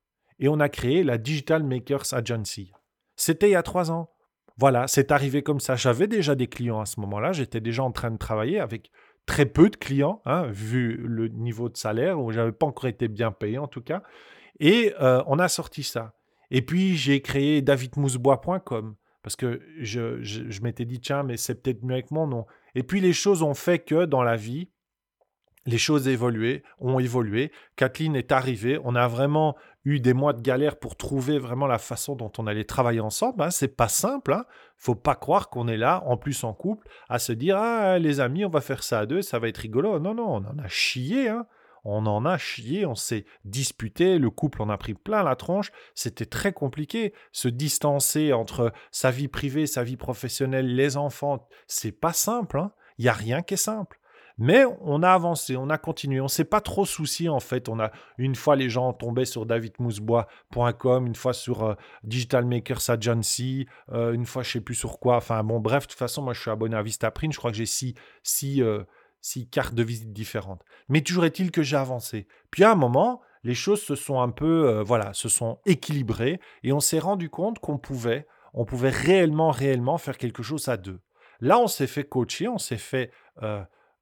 et 0.41 0.49
on 0.49 0.59
a 0.59 0.67
créé 0.67 1.03
la 1.03 1.17
Digital 1.17 1.63
Makers 1.63 2.13
Agency. 2.13 2.73
C'était 3.15 3.49
il 3.49 3.53
y 3.53 3.55
a 3.55 3.63
trois 3.63 3.91
ans. 3.91 4.09
Voilà, 4.57 4.87
c'est 4.87 5.11
arrivé 5.11 5.43
comme 5.43 5.59
ça. 5.59 5.75
J'avais 5.75 6.07
déjà 6.07 6.35
des 6.35 6.47
clients 6.47 6.81
à 6.81 6.85
ce 6.85 6.99
moment-là. 6.99 7.31
J'étais 7.31 7.61
déjà 7.61 7.83
en 7.83 7.91
train 7.91 8.11
de 8.11 8.17
travailler 8.17 8.59
avec 8.59 8.91
très 9.25 9.45
peu 9.45 9.69
de 9.69 9.75
clients, 9.75 10.21
hein, 10.25 10.47
vu 10.47 10.97
le 10.97 11.27
niveau 11.29 11.69
de 11.69 11.77
salaire, 11.77 12.19
où 12.19 12.31
j'avais 12.31 12.51
pas 12.51 12.65
encore 12.65 12.87
été 12.87 13.07
bien 13.07 13.31
payé 13.31 13.57
en 13.57 13.67
tout 13.67 13.81
cas. 13.81 14.03
Et 14.59 14.93
euh, 14.99 15.23
on 15.27 15.39
a 15.39 15.47
sorti 15.47 15.83
ça. 15.83 16.13
Et 16.49 16.61
puis 16.61 16.97
j'ai 16.97 17.21
créé 17.21 17.61
davidmousebois.com 17.61 18.95
parce 19.23 19.35
que 19.35 19.61
je, 19.79 20.61
m'étais 20.61 20.85
dit, 20.85 20.99
tiens, 20.99 21.23
mais 21.23 21.37
c'est 21.37 21.61
peut-être 21.61 21.83
mieux 21.83 21.93
avec 21.93 22.11
mon 22.11 22.27
nom. 22.27 22.45
Et 22.73 22.83
puis 22.83 22.99
les 22.99 23.13
choses 23.13 23.43
ont 23.43 23.53
fait 23.53 23.79
que 23.79 24.05
dans 24.05 24.23
la 24.23 24.35
vie, 24.35 24.69
les 25.65 25.77
choses 25.77 26.09
ont 26.79 26.99
évolué. 26.99 27.51
Kathleen 27.75 28.15
est 28.15 28.31
arrivée. 28.31 28.79
On 28.83 28.95
a 28.95 29.07
vraiment 29.07 29.55
eu 29.83 29.99
des 29.99 30.13
mois 30.13 30.33
de 30.33 30.41
galère 30.41 30.77
pour 30.77 30.95
trouver 30.95 31.39
vraiment 31.39 31.67
la 31.67 31.79
façon 31.79 32.15
dont 32.15 32.31
on 32.37 32.47
allait 32.47 32.63
travailler 32.63 32.99
ensemble. 32.99 33.43
Hein. 33.43 33.51
C'est 33.51 33.75
pas 33.75 33.87
simple. 33.87 34.33
Hein. 34.33 34.45
Faut 34.77 34.95
pas 34.95 35.15
croire 35.15 35.49
qu'on 35.49 35.67
est 35.67 35.77
là, 35.77 36.03
en 36.05 36.17
plus 36.17 36.43
en 36.43 36.53
couple, 36.53 36.87
à 37.09 37.19
se 37.19 37.31
dire 37.31 37.57
ah 37.57 37.99
les 37.99 38.19
amis, 38.19 38.45
on 38.45 38.49
va 38.49 38.61
faire 38.61 38.83
ça 38.83 38.99
à 38.99 39.05
deux, 39.05 39.21
ça 39.21 39.39
va 39.39 39.47
être 39.47 39.57
rigolo. 39.57 39.99
Non 39.99 40.13
non, 40.13 40.27
on 40.27 40.45
en 40.45 40.59
a 40.59 40.67
chié. 40.67 41.29
Hein. 41.29 41.45
On 41.83 42.05
en 42.05 42.25
a 42.25 42.37
chié, 42.37 42.85
on 42.85 42.93
s'est 42.93 43.25
disputé, 43.43 44.19
le 44.19 44.29
couple 44.29 44.61
en 44.61 44.69
a 44.69 44.77
pris 44.77 44.93
plein 44.93 45.23
la 45.23 45.35
tronche, 45.35 45.71
c'était 45.95 46.27
très 46.27 46.53
compliqué. 46.53 47.13
Se 47.31 47.47
distancer 47.47 48.33
entre 48.33 48.71
sa 48.91 49.09
vie 49.09 49.27
privée, 49.27 49.65
sa 49.65 49.83
vie 49.83 49.97
professionnelle, 49.97 50.75
les 50.75 50.95
enfants, 50.95 51.47
c'est 51.65 51.91
pas 51.91 52.13
simple. 52.13 52.59
Hein. 52.59 52.71
Il 52.99 53.05
n'y 53.05 53.09
a 53.09 53.13
rien 53.13 53.41
qui 53.41 53.55
est 53.55 53.57
simple. 53.57 53.99
Mais 54.37 54.63
on 54.81 55.03
a 55.03 55.09
avancé, 55.09 55.55
on 55.55 55.69
a 55.69 55.77
continué, 55.77 56.21
on 56.21 56.27
s'est 56.27 56.45
pas 56.45 56.61
trop 56.61 56.85
soucié 56.85 57.29
en 57.29 57.39
fait. 57.39 57.69
On 57.69 57.79
a 57.79 57.91
une 58.17 58.35
fois 58.35 58.55
les 58.55 58.69
gens 58.69 58.93
tombaient 58.93 59.25
sur 59.25 59.45
davidmousebois.com, 59.45 61.07
une 61.07 61.15
fois 61.15 61.33
sur 61.33 61.63
euh, 61.63 61.75
Digital 62.03 62.45
Makers 62.45 62.89
Agency, 62.89 63.67
euh, 63.91 64.13
une 64.13 64.25
fois 64.25 64.43
je 64.43 64.51
sais 64.51 64.61
plus 64.61 64.75
sur 64.75 64.99
quoi. 64.99 65.17
Enfin 65.17 65.43
bon, 65.43 65.59
bref, 65.59 65.83
de 65.83 65.91
toute 65.91 65.99
façon, 65.99 66.21
moi 66.21 66.33
je 66.33 66.41
suis 66.41 66.51
abonné 66.51 66.75
à 66.75 66.83
Vistaprint. 66.83 67.33
Je 67.33 67.37
crois 67.37 67.51
que 67.51 67.57
j'ai 67.57 67.65
six, 67.65 67.95
six, 68.23 68.61
euh, 68.61 68.83
six 69.21 69.47
cartes 69.47 69.75
de 69.75 69.83
visite 69.83 70.13
différentes. 70.13 70.63
Mais 70.89 71.01
toujours 71.01 71.25
est-il 71.25 71.51
que 71.51 71.63
j'ai 71.63 71.77
avancé. 71.77 72.27
Puis 72.49 72.63
à 72.63 72.71
un 72.71 72.75
moment, 72.75 73.21
les 73.43 73.55
choses 73.55 73.81
se 73.81 73.95
sont 73.95 74.21
un 74.21 74.29
peu, 74.29 74.81
voilà, 74.81 75.13
se 75.13 75.27
sont 75.27 75.57
équilibrées 75.65 76.39
et 76.63 76.73
on 76.73 76.79
s'est 76.79 76.99
rendu 76.99 77.29
compte 77.29 77.57
qu'on 77.57 77.79
pouvait, 77.79 78.27
on 78.53 78.65
pouvait 78.65 78.91
réellement, 78.91 79.49
réellement 79.49 79.97
faire 79.97 80.17
quelque 80.17 80.43
chose 80.43 80.67
à 80.67 80.77
deux. 80.77 80.99
Là, 81.39 81.57
on 81.57 81.65
s'est 81.65 81.87
fait 81.87 82.03
coacher, 82.03 82.47
on 82.47 82.59
s'est 82.59 82.77
fait 82.77 83.11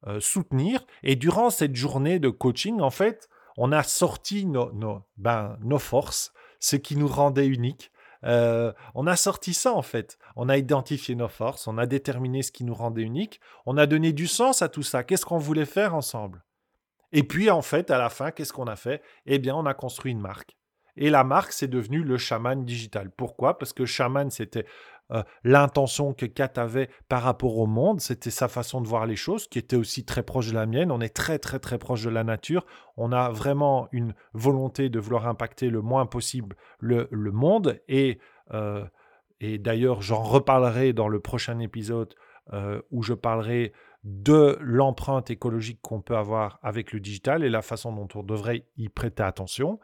euh, 0.06 0.20
soutenir. 0.20 0.84
Et 1.02 1.16
durant 1.16 1.50
cette 1.50 1.76
journée 1.76 2.18
de 2.18 2.28
coaching, 2.28 2.80
en 2.80 2.90
fait, 2.90 3.28
on 3.56 3.72
a 3.72 3.82
sorti 3.82 4.46
nos, 4.46 4.72
nos, 4.72 5.02
ben, 5.16 5.58
nos 5.62 5.78
forces, 5.78 6.32
ce 6.58 6.76
qui 6.76 6.96
nous 6.96 7.08
rendait 7.08 7.46
uniques. 7.46 7.90
Euh, 8.24 8.72
on 8.94 9.06
a 9.06 9.16
sorti 9.16 9.54
ça 9.54 9.72
en 9.72 9.82
fait. 9.82 10.18
On 10.36 10.48
a 10.48 10.58
identifié 10.58 11.14
nos 11.14 11.28
forces, 11.28 11.66
on 11.66 11.78
a 11.78 11.86
déterminé 11.86 12.42
ce 12.42 12.52
qui 12.52 12.64
nous 12.64 12.74
rendait 12.74 13.02
uniques, 13.02 13.40
on 13.66 13.78
a 13.78 13.86
donné 13.86 14.12
du 14.12 14.26
sens 14.26 14.62
à 14.62 14.68
tout 14.68 14.82
ça. 14.82 15.04
Qu'est-ce 15.04 15.24
qu'on 15.24 15.38
voulait 15.38 15.64
faire 15.64 15.94
ensemble? 15.94 16.44
Et 17.12 17.22
puis 17.22 17.50
en 17.50 17.62
fait, 17.62 17.90
à 17.90 17.98
la 17.98 18.10
fin, 18.10 18.30
qu'est-ce 18.30 18.52
qu'on 18.52 18.66
a 18.66 18.76
fait? 18.76 19.02
Eh 19.26 19.38
bien, 19.38 19.54
on 19.54 19.66
a 19.66 19.74
construit 19.74 20.12
une 20.12 20.20
marque. 20.20 20.56
Et 20.96 21.08
la 21.08 21.24
marque, 21.24 21.52
c'est 21.52 21.68
devenu 21.68 22.02
le 22.02 22.18
chaman 22.18 22.64
digital. 22.64 23.10
Pourquoi? 23.10 23.58
Parce 23.58 23.72
que 23.72 23.86
chaman, 23.86 24.30
c'était 24.30 24.66
euh, 25.12 25.22
l'intention 25.44 26.12
que 26.12 26.26
Kat 26.26 26.52
avait 26.56 26.88
par 27.08 27.22
rapport 27.22 27.58
au 27.58 27.66
monde, 27.66 28.00
c'était 28.00 28.30
sa 28.30 28.48
façon 28.48 28.80
de 28.80 28.86
voir 28.86 29.06
les 29.06 29.16
choses, 29.16 29.48
qui 29.48 29.58
était 29.58 29.76
aussi 29.76 30.04
très 30.04 30.22
proche 30.22 30.48
de 30.48 30.54
la 30.54 30.66
mienne. 30.66 30.90
On 30.90 31.00
est 31.00 31.14
très 31.14 31.38
très 31.38 31.58
très 31.58 31.78
proche 31.78 32.04
de 32.04 32.10
la 32.10 32.24
nature. 32.24 32.66
On 32.96 33.12
a 33.12 33.30
vraiment 33.30 33.88
une 33.92 34.14
volonté 34.34 34.88
de 34.88 34.98
vouloir 34.98 35.26
impacter 35.26 35.70
le 35.70 35.82
moins 35.82 36.06
possible 36.06 36.56
le, 36.78 37.08
monde. 37.10 37.80
Et, 37.88 38.18
euh, 38.52 38.84
et 39.40 39.58
d'ailleurs, 39.58 40.02
j'en 40.02 40.22
reparlerai 40.22 40.92
dans 40.92 41.08
le 41.08 41.20
prochain 41.20 41.58
épisode 41.58 42.14
euh, 42.52 42.80
où 42.90 43.02
je 43.02 43.14
parlerai 43.14 43.72
de 44.02 44.56
l'empreinte 44.60 45.30
écologique 45.30 45.80
qu'on 45.82 46.00
peut 46.00 46.16
avoir 46.16 46.58
avec 46.62 46.92
le 46.92 47.00
digital 47.00 47.44
et 47.44 47.50
la 47.50 47.62
façon 47.62 47.92
dont 47.92 48.08
on 48.14 48.22
devrait 48.22 48.64
y 48.76 48.88
prêter 48.88 49.22
attention. 49.22 49.78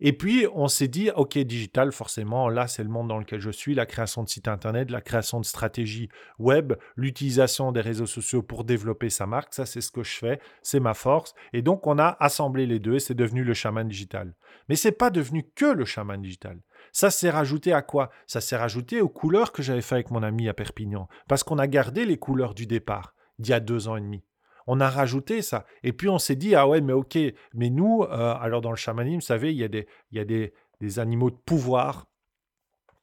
Et 0.00 0.12
puis, 0.12 0.46
on 0.54 0.68
s'est 0.68 0.86
dit, 0.86 1.10
OK, 1.10 1.36
digital, 1.38 1.90
forcément, 1.90 2.48
là, 2.48 2.68
c'est 2.68 2.84
le 2.84 2.88
monde 2.88 3.08
dans 3.08 3.18
lequel 3.18 3.40
je 3.40 3.50
suis, 3.50 3.74
la 3.74 3.84
création 3.84 4.22
de 4.22 4.28
sites 4.28 4.46
Internet, 4.46 4.90
la 4.92 5.00
création 5.00 5.40
de 5.40 5.44
stratégies 5.44 6.08
web, 6.38 6.74
l'utilisation 6.96 7.72
des 7.72 7.80
réseaux 7.80 8.06
sociaux 8.06 8.42
pour 8.42 8.62
développer 8.62 9.10
sa 9.10 9.26
marque. 9.26 9.54
Ça, 9.54 9.66
c'est 9.66 9.80
ce 9.80 9.90
que 9.90 10.04
je 10.04 10.16
fais, 10.16 10.40
c'est 10.62 10.78
ma 10.78 10.94
force. 10.94 11.34
Et 11.52 11.62
donc, 11.62 11.86
on 11.88 11.98
a 11.98 12.16
assemblé 12.20 12.66
les 12.66 12.78
deux 12.78 12.94
et 12.94 13.00
c'est 13.00 13.14
devenu 13.14 13.42
le 13.42 13.54
chaman 13.54 13.88
digital. 13.88 14.34
Mais 14.68 14.76
c'est 14.76 14.92
pas 14.92 15.10
devenu 15.10 15.44
que 15.56 15.66
le 15.66 15.84
chaman 15.84 16.22
digital. 16.22 16.60
Ça 16.92 17.10
s'est 17.10 17.30
rajouté 17.30 17.72
à 17.72 17.82
quoi? 17.82 18.10
Ça 18.28 18.40
s'est 18.40 18.56
rajouté 18.56 19.00
aux 19.00 19.08
couleurs 19.08 19.50
que 19.50 19.62
j'avais 19.62 19.82
fait 19.82 19.96
avec 19.96 20.12
mon 20.12 20.22
ami 20.22 20.48
à 20.48 20.54
Perpignan. 20.54 21.08
Parce 21.26 21.42
qu'on 21.42 21.58
a 21.58 21.66
gardé 21.66 22.04
les 22.04 22.18
couleurs 22.18 22.54
du 22.54 22.66
départ, 22.66 23.14
d'il 23.40 23.50
y 23.50 23.54
a 23.54 23.60
deux 23.60 23.88
ans 23.88 23.96
et 23.96 24.00
demi 24.00 24.22
on 24.68 24.80
a 24.80 24.88
rajouté 24.88 25.40
ça. 25.42 25.64
Et 25.82 25.92
puis 25.92 26.08
on 26.08 26.18
s'est 26.18 26.36
dit, 26.36 26.54
ah 26.54 26.68
ouais, 26.68 26.82
mais 26.82 26.92
ok, 26.92 27.18
mais 27.54 27.70
nous, 27.70 28.02
euh, 28.02 28.34
alors 28.38 28.60
dans 28.60 28.70
le 28.70 28.76
chamanisme, 28.76 29.16
vous 29.16 29.22
savez, 29.22 29.50
il 29.50 29.58
y 29.58 29.64
a 29.64 29.68
des, 29.68 29.88
il 30.12 30.18
y 30.18 30.20
a 30.20 30.24
des, 30.24 30.52
animaux 30.98 31.30
de 31.30 31.36
pouvoir. 31.36 32.06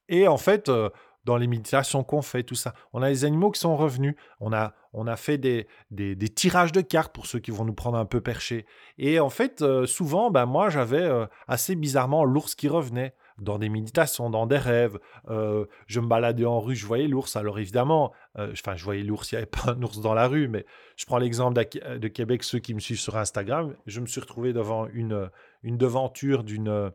Et 0.08 0.28
en 0.28 0.38
fait, 0.38 0.69
euh, 0.69 0.91
dans 1.25 1.38
les 1.38 1.47
méditations 1.47 2.04
qu'on 2.04 2.21
fait, 2.21 2.43
tout 2.43 2.56
ça, 2.56 2.75
on 2.93 3.01
a 3.01 3.10
des 3.10 3.25
animaux 3.25 3.49
qui 3.49 3.60
sont 3.60 3.75
revenus. 3.75 4.15
On 4.39 4.54
a, 4.54 4.75
on 4.93 5.08
a 5.08 5.15
fait 5.15 5.39
des, 5.39 5.67
des, 5.89 6.30
tirages 6.30 6.71
de 6.71 6.82
cartes 6.82 7.13
pour 7.13 7.25
ceux 7.25 7.39
qui 7.39 7.49
vont 7.49 7.65
nous 7.65 7.73
prendre 7.73 7.97
un 7.97 8.06
peu 8.06 8.21
perché. 8.21 8.67
Et 8.99 9.19
en 9.19 9.32
fait, 9.32 9.63
euh, 9.63 9.88
souvent, 9.88 10.30
ben, 10.30 10.45
moi, 10.45 10.69
j'avais 10.69 11.10
assez 11.47 11.75
bizarrement 11.75 12.25
l'ours 12.25 12.54
qui 12.54 12.67
revenait. 12.67 13.15
Dans 13.38 13.60
des 13.60 13.69
méditations, 13.69 14.30
dans 14.30 14.48
des 14.48 14.58
rêves. 14.58 15.00
Euh, 15.30 15.65
je 15.88 16.00
me 16.00 16.08
baladais 16.08 16.45
en 16.45 16.60
rue, 16.60 16.76
je 16.76 16.86
voyais 16.86 17.08
l'ours. 17.08 17.36
Alors 17.36 17.60
évidemment, 17.60 18.12
euh, 18.38 18.54
je 18.54 18.84
voyais 18.84 19.04
l'ours, 19.04 19.32
il 19.32 19.36
n'y 19.36 19.38
avait 19.38 19.45
pas 19.65 19.71
un 19.71 19.82
ours 19.82 20.00
dans 20.02 20.13
la 20.13 20.28
rue, 20.28 20.48
mais 20.48 20.65
je 20.95 21.06
prends 21.06 21.17
l'exemple 21.17 21.54
de 21.56 22.08
Québec, 22.08 22.43
ceux 22.43 22.60
qui 22.60 22.74
me 22.74 22.80
suivent 22.80 23.00
sur 23.00 23.17
Instagram, 23.17 23.76
je 23.86 24.00
me 24.00 24.06
suis 24.06 24.21
retrouvé 24.21 24.54
devant 24.54 24.88
une, 24.88 25.30
une 25.63 25.78
devanture 25.78 26.43
d'une 26.43 26.91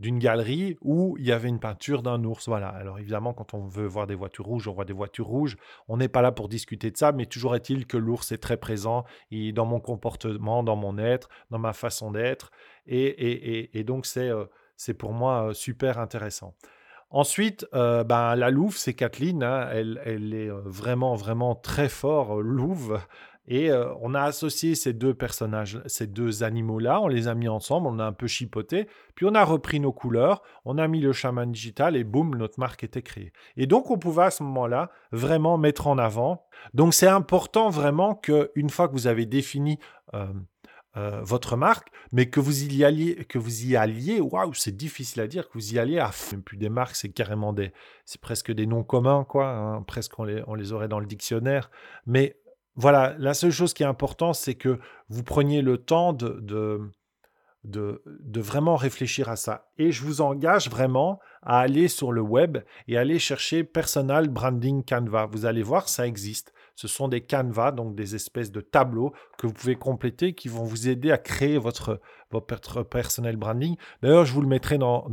d'une 0.00 0.18
galerie 0.18 0.78
où 0.80 1.16
il 1.18 1.26
y 1.26 1.32
avait 1.32 1.48
une 1.48 1.60
peinture 1.60 2.02
d'un 2.02 2.24
ours. 2.24 2.48
Voilà. 2.48 2.68
Alors 2.68 2.98
évidemment, 2.98 3.34
quand 3.34 3.52
on 3.54 3.66
veut 3.66 3.86
voir 3.86 4.06
des 4.06 4.14
voitures 4.14 4.46
rouges, 4.46 4.66
on 4.66 4.72
voit 4.72 4.86
des 4.86 4.94
voitures 4.94 5.26
rouges. 5.26 5.58
On 5.88 5.98
n'est 5.98 6.08
pas 6.08 6.22
là 6.22 6.32
pour 6.32 6.48
discuter 6.48 6.90
de 6.90 6.96
ça, 6.96 7.12
mais 7.12 7.26
toujours 7.26 7.54
est-il 7.54 7.86
que 7.86 7.98
l'ours 7.98 8.32
est 8.32 8.38
très 8.38 8.56
présent 8.56 9.04
dans 9.30 9.66
mon 9.66 9.78
comportement, 9.78 10.62
dans 10.62 10.76
mon 10.76 10.96
être, 10.96 11.28
dans 11.50 11.58
ma 11.58 11.74
façon 11.74 12.10
d'être. 12.10 12.50
Et, 12.86 13.84
donc 13.84 14.06
c'est 14.06 14.30
euh, 14.30 14.46
c'est 14.80 14.94
pour 14.94 15.12
moi 15.12 15.50
super 15.52 15.98
intéressant. 15.98 16.54
Ensuite, 17.10 17.66
ben, 17.72 18.34
la 18.34 18.50
louve, 18.50 18.78
c'est 18.78 18.94
Kathleen. 18.94 19.42
Hein. 19.42 19.68
elle, 19.72 20.00
elle, 20.06 20.32
est 20.32 20.48
vraiment, 20.48 21.16
vraiment 21.16 21.54
très 21.54 21.90
fort, 21.90 22.40
louve. 22.40 22.98
Et 23.46 23.70
on 24.00 24.14
a 24.14 24.22
associé 24.22 24.74
ces 24.76 24.92
deux 24.92 25.12
personnages, 25.12 25.82
ces 25.86 26.06
deux 26.06 26.44
animaux-là, 26.44 27.00
on 27.00 27.08
les 27.08 27.26
a 27.26 27.34
mis 27.34 27.48
ensemble, 27.48 27.88
on 27.88 27.98
a 27.98 28.04
un 28.04 28.12
peu 28.12 28.28
chipoté, 28.28 28.86
puis 29.16 29.26
on 29.26 29.34
a 29.34 29.44
repris 29.44 29.80
nos 29.80 29.92
couleurs, 29.92 30.42
on 30.64 30.78
a 30.78 30.86
mis 30.86 31.00
le 31.00 31.12
chaman 31.12 31.50
digital 31.50 31.96
et 31.96 32.04
boum, 32.04 32.36
notre 32.36 32.60
marque 32.60 32.84
était 32.84 33.02
créée. 33.02 33.32
Et 33.56 33.66
donc 33.66 33.90
on 33.90 33.98
pouvait 33.98 34.22
à 34.22 34.30
ce 34.30 34.44
moment-là 34.44 34.90
vraiment 35.10 35.58
mettre 35.58 35.88
en 35.88 35.98
avant. 35.98 36.46
Donc 36.74 36.94
c'est 36.94 37.08
important 37.08 37.70
vraiment 37.70 38.14
qu'une 38.14 38.70
fois 38.70 38.86
que 38.86 38.92
vous 38.92 39.08
avez 39.08 39.26
défini 39.26 39.80
votre 40.94 41.56
marque, 41.56 41.88
mais 42.12 42.28
que 42.28 42.40
vous 42.40 42.64
y 42.64 42.84
alliez, 42.84 43.24
que 43.26 43.38
vous 43.38 43.64
y 43.64 43.76
alliez, 43.76 44.20
waouh, 44.20 44.54
c'est 44.54 44.76
difficile 44.76 45.22
à 45.22 45.28
dire, 45.28 45.48
que 45.48 45.54
vous 45.54 45.74
y 45.74 45.78
alliez 45.78 45.98
à 45.98 46.10
même 46.32 46.42
plus 46.42 46.56
des 46.56 46.68
marques, 46.68 46.96
c'est 46.96 47.10
carrément 47.10 47.52
des, 47.52 47.72
c'est 48.04 48.20
presque 48.20 48.52
des 48.52 48.66
noms 48.66 48.82
communs, 48.82 49.24
quoi, 49.24 49.48
hein, 49.48 49.82
presque 49.82 50.18
on 50.18 50.24
les, 50.24 50.72
aurait 50.72 50.88
dans 50.88 51.00
le 51.00 51.06
dictionnaire, 51.06 51.70
mais 52.06 52.36
voilà, 52.76 53.14
la 53.18 53.34
seule 53.34 53.50
chose 53.50 53.74
qui 53.74 53.82
est 53.82 53.86
importante, 53.86 54.34
c'est 54.34 54.54
que 54.54 54.78
vous 55.08 55.22
preniez 55.22 55.62
le 55.62 55.78
temps 55.78 56.12
de, 56.12 56.38
de, 56.40 56.92
de, 57.64 58.40
vraiment 58.40 58.76
réfléchir 58.76 59.28
à 59.28 59.36
ça. 59.36 59.70
Et 59.76 59.92
je 59.92 60.02
vous 60.04 60.20
engage 60.20 60.70
vraiment 60.70 61.20
à 61.42 61.60
aller 61.60 61.88
sur 61.88 62.12
le 62.12 62.22
web 62.22 62.58
et 62.88 62.96
aller 62.96 63.18
chercher 63.18 63.64
Personal 63.64 64.28
Branding 64.28 64.84
Canva. 64.84 65.26
Vous 65.26 65.46
allez 65.46 65.62
voir, 65.62 65.88
ça 65.88 66.06
existe. 66.06 66.54
Ce 66.80 66.88
sont 66.88 67.08
des 67.08 67.20
canvas, 67.20 67.72
donc 67.72 67.94
des 67.94 68.14
espèces 68.14 68.50
de 68.50 68.62
tableaux 68.62 69.12
que 69.36 69.46
vous 69.46 69.52
pouvez 69.52 69.76
compléter 69.76 70.32
qui 70.32 70.48
vont 70.48 70.64
vous 70.64 70.88
aider 70.88 71.10
à 71.10 71.18
créer 71.18 71.58
votre, 71.58 72.00
personnel 72.88 73.36
branding. 73.36 73.76
D'ailleurs, 74.00 74.24
je 74.24 74.32
vous 74.32 74.40
le 74.40 74.48
mettrai 74.48 74.78
dans, 74.78 75.04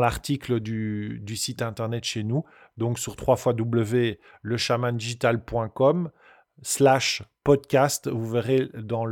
l'article 0.00 0.58
du, 0.58 1.36
site 1.36 1.62
internet 1.62 2.02
chez 2.02 2.24
nous, 2.24 2.44
donc 2.76 2.98
sur 2.98 3.14
www.lechamandigital.com 3.16 6.10
slash 6.60 7.22
podcast. 7.44 8.08
Vous 8.08 8.28
verrez 8.28 8.68
dans 8.74 9.06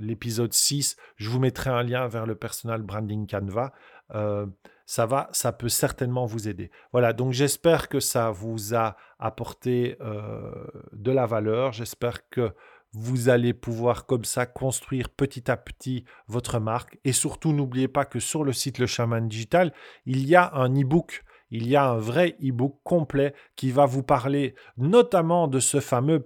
l'épisode 0.00 0.52
6, 0.52 0.96
je 1.14 1.30
vous 1.30 1.38
mettrai 1.38 1.70
un 1.70 1.84
lien 1.84 2.08
vers 2.08 2.26
le 2.26 2.34
personal 2.34 2.82
branding 2.82 3.28
Canva. 3.28 3.72
Euh, 4.16 4.46
ça 4.86 5.06
va, 5.06 5.28
ça 5.32 5.52
peut 5.52 5.68
certainement 5.68 6.26
vous 6.26 6.48
aider. 6.48 6.70
Voilà, 6.92 7.12
donc 7.12 7.32
j'espère 7.32 7.88
que 7.88 8.00
ça 8.00 8.30
vous 8.30 8.74
a 8.74 8.96
apporté 9.18 9.96
euh, 10.00 10.50
de 10.92 11.10
la 11.10 11.26
valeur. 11.26 11.72
J'espère 11.72 12.28
que 12.28 12.52
vous 12.92 13.28
allez 13.28 13.52
pouvoir 13.54 14.06
comme 14.06 14.24
ça 14.24 14.46
construire 14.46 15.08
petit 15.08 15.50
à 15.50 15.56
petit 15.56 16.04
votre 16.28 16.60
marque. 16.60 16.98
Et 17.04 17.12
surtout, 17.12 17.52
n'oubliez 17.52 17.88
pas 17.88 18.04
que 18.04 18.20
sur 18.20 18.44
le 18.44 18.52
site 18.52 18.78
Le 18.78 18.86
Chaman 18.86 19.26
Digital, 19.26 19.72
il 20.06 20.26
y 20.26 20.36
a 20.36 20.54
un 20.54 20.70
e-book. 20.70 21.24
Il 21.50 21.68
y 21.68 21.76
a 21.76 21.90
un 21.90 21.98
vrai 21.98 22.36
e-book 22.42 22.80
complet 22.82 23.34
qui 23.56 23.70
va 23.70 23.86
vous 23.86 24.02
parler 24.02 24.54
notamment 24.76 25.46
de 25.48 25.60
ce 25.60 25.80
fameux 25.80 26.24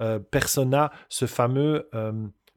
euh, 0.00 0.18
persona, 0.18 0.90
ce 1.08 1.26
fameux 1.26 1.88
euh, 1.94 2.12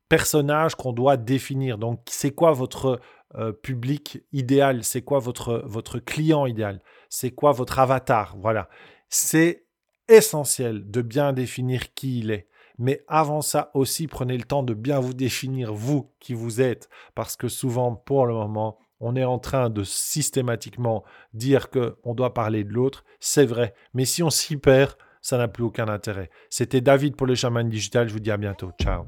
personnage 0.10 0.76
qu'on 0.76 0.94
doit 0.94 1.18
définir. 1.18 1.78
Donc, 1.78 2.02
c'est 2.08 2.32
quoi 2.32 2.52
votre 2.52 3.00
euh, 3.36 3.52
public 3.52 4.22
idéal? 4.32 4.84
C'est 4.84 5.02
quoi 5.02 5.20
votre, 5.20 5.64
votre 5.66 6.00
client 6.00 6.46
idéal? 6.46 6.82
C'est 7.10 7.32
quoi 7.32 7.52
votre 7.52 7.80
avatar? 7.80 8.36
Voilà. 8.40 8.70
C'est 9.10 9.66
essentiel 10.08 10.90
de 10.90 11.02
bien 11.02 11.34
définir 11.34 11.94
qui 11.94 12.20
il 12.20 12.32
est. 12.32 12.48
Mais 12.78 13.04
avant 13.08 13.42
ça 13.42 13.70
aussi, 13.74 14.08
prenez 14.08 14.38
le 14.38 14.44
temps 14.44 14.64
de 14.64 14.74
bien 14.74 15.00
vous 15.00 15.14
définir, 15.14 15.74
vous 15.74 16.12
qui 16.20 16.34
vous 16.34 16.60
êtes, 16.60 16.90
parce 17.14 17.36
que 17.36 17.48
souvent, 17.48 17.96
pour 17.96 18.26
le 18.26 18.34
moment, 18.34 18.80
on 19.00 19.16
est 19.16 19.24
en 19.24 19.38
train 19.38 19.70
de 19.70 19.84
systématiquement 19.84 21.04
dire 21.34 21.70
qu'on 21.70 22.16
doit 22.16 22.34
parler 22.34 22.64
de 22.64 22.72
l'autre. 22.72 23.04
C'est 23.20 23.46
vrai, 23.46 23.74
mais 23.94 24.06
si 24.06 24.24
on 24.24 24.30
s'y 24.30 24.58
perd, 24.58 24.94
ça 25.22 25.38
n'a 25.38 25.48
plus 25.48 25.64
aucun 25.64 25.88
intérêt. 25.88 26.30
C'était 26.50 26.82
David 26.82 27.16
pour 27.16 27.28
le 27.28 27.36
chaman 27.36 27.70
digital. 27.70 28.08
Je 28.08 28.14
vous 28.14 28.20
dis 28.20 28.32
à 28.32 28.38
bientôt. 28.38 28.72
Ciao. 28.82 29.06